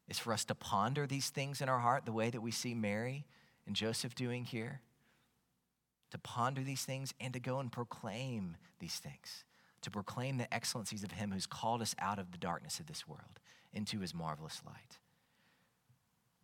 is 0.07 0.19
for 0.19 0.33
us 0.33 0.45
to 0.45 0.55
ponder 0.55 1.05
these 1.05 1.29
things 1.29 1.61
in 1.61 1.69
our 1.69 1.79
heart 1.79 2.05
the 2.05 2.13
way 2.13 2.29
that 2.29 2.41
we 2.41 2.51
see 2.51 2.73
Mary 2.73 3.25
and 3.67 3.75
Joseph 3.75 4.15
doing 4.15 4.45
here 4.45 4.81
to 6.13 6.19
ponder 6.19 6.61
these 6.61 6.85
things 6.85 7.11
and 7.19 7.33
to 7.33 7.39
go 7.39 7.57
and 7.57 7.71
proclaim 7.71 8.55
these 8.79 8.97
things, 8.97 9.43
to 9.81 9.89
proclaim 9.89 10.37
the 10.37 10.53
excellencies 10.53 11.03
of 11.03 11.13
Him 11.13 11.31
who's 11.31 11.47
called 11.47 11.81
us 11.81 11.95
out 11.97 12.19
of 12.19 12.31
the 12.31 12.37
darkness 12.37 12.79
of 12.79 12.85
this 12.85 13.07
world 13.07 13.39
into 13.73 13.99
His 13.99 14.13
marvelous 14.13 14.61
light. 14.63 14.99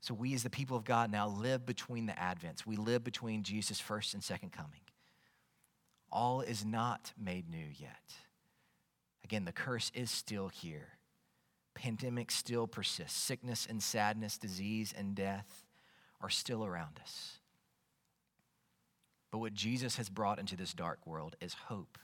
So, 0.01 0.15
we 0.15 0.33
as 0.33 0.41
the 0.41 0.49
people 0.49 0.75
of 0.75 0.85
God 0.85 1.11
now 1.11 1.27
live 1.27 1.67
between 1.67 2.07
the 2.07 2.13
Advents. 2.13 2.65
We 2.65 2.77
live 2.77 3.03
between 3.03 3.43
Jesus' 3.43 3.79
first 3.79 4.15
and 4.15 4.23
second 4.23 4.53
coming. 4.53 4.81
All 6.11 6.41
is 6.41 6.65
not 6.65 7.13
made 7.15 7.47
new 7.47 7.67
yet. 7.77 8.15
Again, 9.23 9.45
the 9.45 9.51
curse 9.51 9.91
is 9.93 10.09
still 10.09 10.47
here. 10.47 10.97
Pandemic 11.75 12.31
still 12.31 12.65
persists. 12.65 13.21
Sickness 13.21 13.67
and 13.69 13.83
sadness, 13.83 14.39
disease 14.39 14.95
and 14.97 15.13
death 15.13 15.67
are 16.21 16.31
still 16.31 16.65
around 16.65 16.99
us. 17.03 17.38
But 19.31 19.39
what 19.39 19.53
Jesus 19.53 19.97
has 19.97 20.09
brought 20.09 20.39
into 20.39 20.55
this 20.55 20.73
dark 20.73 21.05
world 21.05 21.35
is 21.39 21.53
hope. 21.53 21.97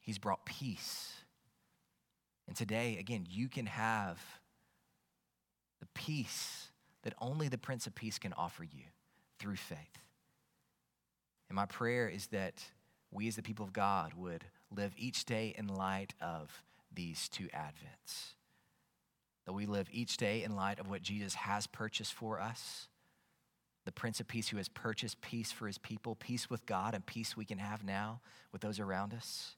He's 0.00 0.18
brought 0.18 0.44
peace. 0.44 1.12
And 2.48 2.56
today, 2.56 2.96
again, 2.98 3.26
you 3.28 3.48
can 3.48 3.66
have 3.66 4.20
the 5.78 5.86
peace 5.94 6.70
that 7.02 7.14
only 7.20 7.48
the 7.48 7.58
Prince 7.58 7.86
of 7.86 7.94
Peace 7.94 8.18
can 8.18 8.32
offer 8.32 8.64
you 8.64 8.84
through 9.38 9.56
faith. 9.56 9.78
And 11.48 11.56
my 11.56 11.66
prayer 11.66 12.08
is 12.08 12.26
that 12.28 12.62
we, 13.10 13.28
as 13.28 13.36
the 13.36 13.42
people 13.42 13.64
of 13.64 13.72
God, 13.72 14.14
would 14.14 14.44
live 14.70 14.92
each 14.96 15.24
day 15.24 15.54
in 15.56 15.68
light 15.68 16.14
of 16.20 16.62
these 16.92 17.28
two 17.28 17.48
Advents. 17.48 18.34
That 19.46 19.52
we 19.52 19.66
live 19.66 19.88
each 19.92 20.16
day 20.16 20.42
in 20.42 20.54
light 20.54 20.78
of 20.78 20.88
what 20.88 21.02
Jesus 21.02 21.34
has 21.34 21.66
purchased 21.66 22.14
for 22.14 22.40
us. 22.40 22.88
The 23.90 23.94
Prince 24.00 24.20
of 24.20 24.28
Peace 24.28 24.46
who 24.46 24.58
has 24.58 24.68
purchased 24.68 25.20
peace 25.20 25.50
for 25.50 25.66
his 25.66 25.76
people, 25.76 26.14
peace 26.14 26.48
with 26.48 26.64
God, 26.64 26.94
and 26.94 27.04
peace 27.04 27.36
we 27.36 27.44
can 27.44 27.58
have 27.58 27.82
now 27.82 28.20
with 28.52 28.60
those 28.60 28.78
around 28.78 29.12
us. 29.12 29.56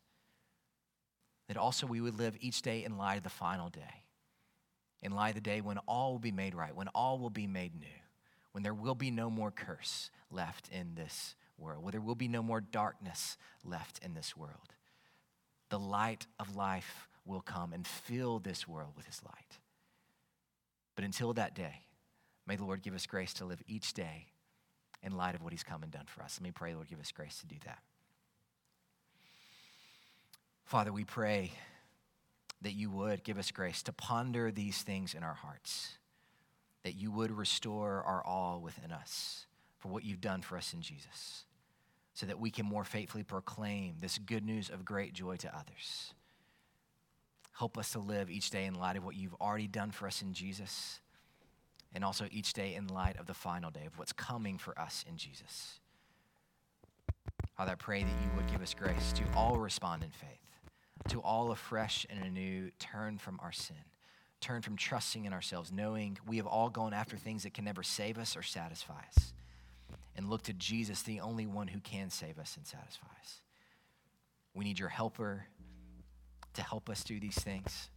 That 1.48 1.58
also 1.58 1.86
we 1.86 2.00
would 2.00 2.18
live 2.18 2.38
each 2.40 2.62
day 2.62 2.82
in 2.82 2.96
light 2.96 3.18
of 3.18 3.24
the 3.24 3.28
final 3.28 3.68
day, 3.68 4.04
in 5.02 5.12
light 5.12 5.28
of 5.28 5.34
the 5.34 5.42
day 5.42 5.60
when 5.60 5.76
all 5.86 6.12
will 6.12 6.18
be 6.18 6.32
made 6.32 6.54
right, 6.54 6.74
when 6.74 6.88
all 6.94 7.18
will 7.18 7.28
be 7.28 7.46
made 7.46 7.78
new, 7.78 7.86
when 8.52 8.62
there 8.62 8.72
will 8.72 8.94
be 8.94 9.10
no 9.10 9.28
more 9.28 9.50
curse 9.50 10.10
left 10.30 10.70
in 10.70 10.94
this 10.94 11.34
world, 11.58 11.82
where 11.82 11.92
there 11.92 12.00
will 12.00 12.14
be 12.14 12.26
no 12.26 12.42
more 12.42 12.62
darkness 12.62 13.36
left 13.66 13.98
in 14.02 14.14
this 14.14 14.34
world. 14.34 14.72
The 15.68 15.78
light 15.78 16.26
of 16.40 16.56
life 16.56 17.06
will 17.26 17.42
come 17.42 17.74
and 17.74 17.86
fill 17.86 18.38
this 18.38 18.66
world 18.66 18.94
with 18.96 19.04
his 19.04 19.22
light. 19.26 19.58
But 20.96 21.04
until 21.04 21.34
that 21.34 21.54
day, 21.54 21.82
may 22.46 22.56
the 22.56 22.64
Lord 22.64 22.82
give 22.82 22.94
us 22.94 23.06
grace 23.06 23.32
to 23.34 23.44
live 23.44 23.62
each 23.66 23.94
day 23.94 24.26
in 25.02 25.16
light 25.16 25.34
of 25.34 25.42
what 25.42 25.52
he's 25.52 25.62
come 25.62 25.82
and 25.82 25.90
done 25.90 26.06
for 26.06 26.22
us. 26.22 26.38
Let 26.38 26.44
me 26.44 26.52
pray, 26.52 26.74
Lord, 26.74 26.88
give 26.88 27.00
us 27.00 27.12
grace 27.12 27.38
to 27.38 27.46
do 27.46 27.56
that. 27.64 27.78
Father, 30.64 30.92
we 30.92 31.04
pray 31.04 31.52
that 32.62 32.72
you 32.72 32.90
would 32.90 33.24
give 33.24 33.38
us 33.38 33.50
grace 33.50 33.82
to 33.82 33.92
ponder 33.92 34.50
these 34.50 34.82
things 34.82 35.14
in 35.14 35.22
our 35.22 35.34
hearts, 35.34 35.98
that 36.84 36.94
you 36.94 37.10
would 37.10 37.30
restore 37.30 38.02
our 38.04 38.24
all 38.24 38.60
within 38.60 38.92
us 38.92 39.46
for 39.78 39.88
what 39.88 40.04
you've 40.04 40.20
done 40.20 40.42
for 40.42 40.56
us 40.56 40.72
in 40.72 40.80
Jesus, 40.80 41.44
so 42.14 42.24
that 42.26 42.38
we 42.38 42.50
can 42.50 42.64
more 42.64 42.84
faithfully 42.84 43.24
proclaim 43.24 43.96
this 44.00 44.16
good 44.18 44.44
news 44.44 44.70
of 44.70 44.84
great 44.84 45.12
joy 45.12 45.36
to 45.36 45.48
others. 45.48 46.14
Help 47.58 47.76
us 47.76 47.90
to 47.92 47.98
live 47.98 48.30
each 48.30 48.50
day 48.50 48.64
in 48.64 48.74
light 48.74 48.96
of 48.96 49.04
what 49.04 49.16
you've 49.16 49.34
already 49.40 49.66
done 49.66 49.90
for 49.90 50.06
us 50.06 50.22
in 50.22 50.32
Jesus, 50.32 51.00
and 51.94 52.04
also 52.04 52.26
each 52.30 52.52
day 52.52 52.74
in 52.74 52.86
light 52.86 53.18
of 53.18 53.26
the 53.26 53.34
final 53.34 53.70
day 53.70 53.86
of 53.86 53.98
what's 53.98 54.12
coming 54.12 54.58
for 54.58 54.78
us 54.78 55.04
in 55.08 55.16
Jesus. 55.16 55.80
Father, 57.56 57.72
I 57.72 57.76
pray 57.76 58.02
that 58.02 58.08
you 58.08 58.30
would 58.36 58.50
give 58.50 58.62
us 58.62 58.74
grace 58.74 59.12
to 59.12 59.22
all 59.36 59.58
respond 59.58 60.02
in 60.02 60.10
faith, 60.10 61.08
to 61.08 61.20
all 61.20 61.52
afresh 61.52 62.06
and 62.08 62.24
anew 62.24 62.70
turn 62.78 63.18
from 63.18 63.38
our 63.42 63.52
sin, 63.52 63.76
turn 64.40 64.62
from 64.62 64.76
trusting 64.76 65.26
in 65.26 65.32
ourselves, 65.32 65.70
knowing 65.70 66.18
we 66.26 66.38
have 66.38 66.46
all 66.46 66.70
gone 66.70 66.94
after 66.94 67.16
things 67.16 67.42
that 67.42 67.54
can 67.54 67.64
never 67.64 67.82
save 67.82 68.18
us 68.18 68.36
or 68.36 68.42
satisfy 68.42 69.00
us, 69.14 69.34
and 70.16 70.28
look 70.28 70.42
to 70.42 70.52
Jesus, 70.52 71.02
the 71.02 71.20
only 71.20 71.46
one 71.46 71.68
who 71.68 71.80
can 71.80 72.10
save 72.10 72.38
us 72.38 72.56
and 72.56 72.66
satisfy 72.66 73.06
us. 73.22 73.42
We 74.54 74.64
need 74.64 74.78
your 74.78 74.88
helper 74.88 75.46
to 76.54 76.62
help 76.62 76.90
us 76.90 77.04
do 77.04 77.20
these 77.20 77.36
things. 77.36 77.88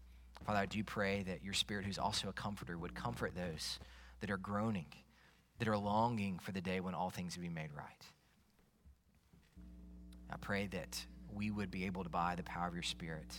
Father, 0.46 0.60
I 0.60 0.66
do 0.68 0.84
pray 0.84 1.24
that 1.24 1.44
your 1.44 1.54
Spirit, 1.54 1.86
who's 1.86 1.98
also 1.98 2.30
a 2.30 2.34
comforter, 2.34 2.78
would 2.78 2.94
comfort 2.94 3.34
those 3.36 3.80
that 4.20 4.30
are 4.30 4.38
groaning, 4.38 4.86
that 5.58 5.68
are 5.68 5.78
longing 5.78 6.38
for 6.38 6.52
the 6.52 6.62
day 6.62 6.80
when 6.80 6.94
all 6.94 7.10
things 7.10 7.36
will 7.36 7.44
be 7.44 7.50
made 7.50 7.70
right. 7.76 8.06
I 10.32 10.38
pray 10.38 10.68
that 10.68 11.04
we 11.34 11.50
would 11.50 11.72
be 11.72 11.86
able 11.86 12.04
to, 12.04 12.10
by 12.10 12.36
the 12.36 12.44
power 12.44 12.68
of 12.68 12.76
your 12.76 12.84
Spirit, 12.84 13.36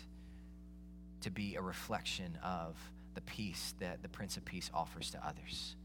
to 1.20 1.30
be 1.30 1.54
a 1.54 1.62
reflection 1.62 2.38
of 2.42 2.76
the 3.14 3.20
peace 3.20 3.74
that 3.78 4.02
the 4.02 4.08
Prince 4.08 4.36
of 4.36 4.44
Peace 4.44 4.68
offers 4.74 5.10
to 5.12 5.26
others. 5.26 5.76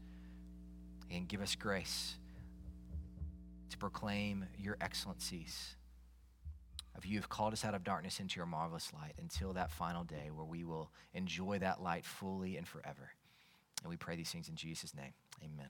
And 1.10 1.28
give 1.28 1.40
us 1.40 1.54
grace 1.54 2.16
to 3.70 3.78
proclaim 3.78 4.46
your 4.58 4.76
excellencies 4.80 5.76
of 6.94 7.06
you 7.06 7.18
have 7.18 7.28
called 7.28 7.52
us 7.52 7.64
out 7.64 7.74
of 7.74 7.84
darkness 7.84 8.20
into 8.20 8.36
your 8.36 8.46
marvelous 8.46 8.92
light 8.92 9.14
until 9.18 9.52
that 9.54 9.70
final 9.70 10.04
day 10.04 10.30
where 10.32 10.44
we 10.44 10.64
will 10.64 10.90
enjoy 11.14 11.58
that 11.58 11.82
light 11.82 12.04
fully 12.04 12.56
and 12.56 12.66
forever. 12.66 13.10
And 13.82 13.90
we 13.90 13.96
pray 13.96 14.16
these 14.16 14.30
things 14.30 14.48
in 14.48 14.56
Jesus' 14.56 14.94
name. 14.94 15.12
Amen. 15.42 15.68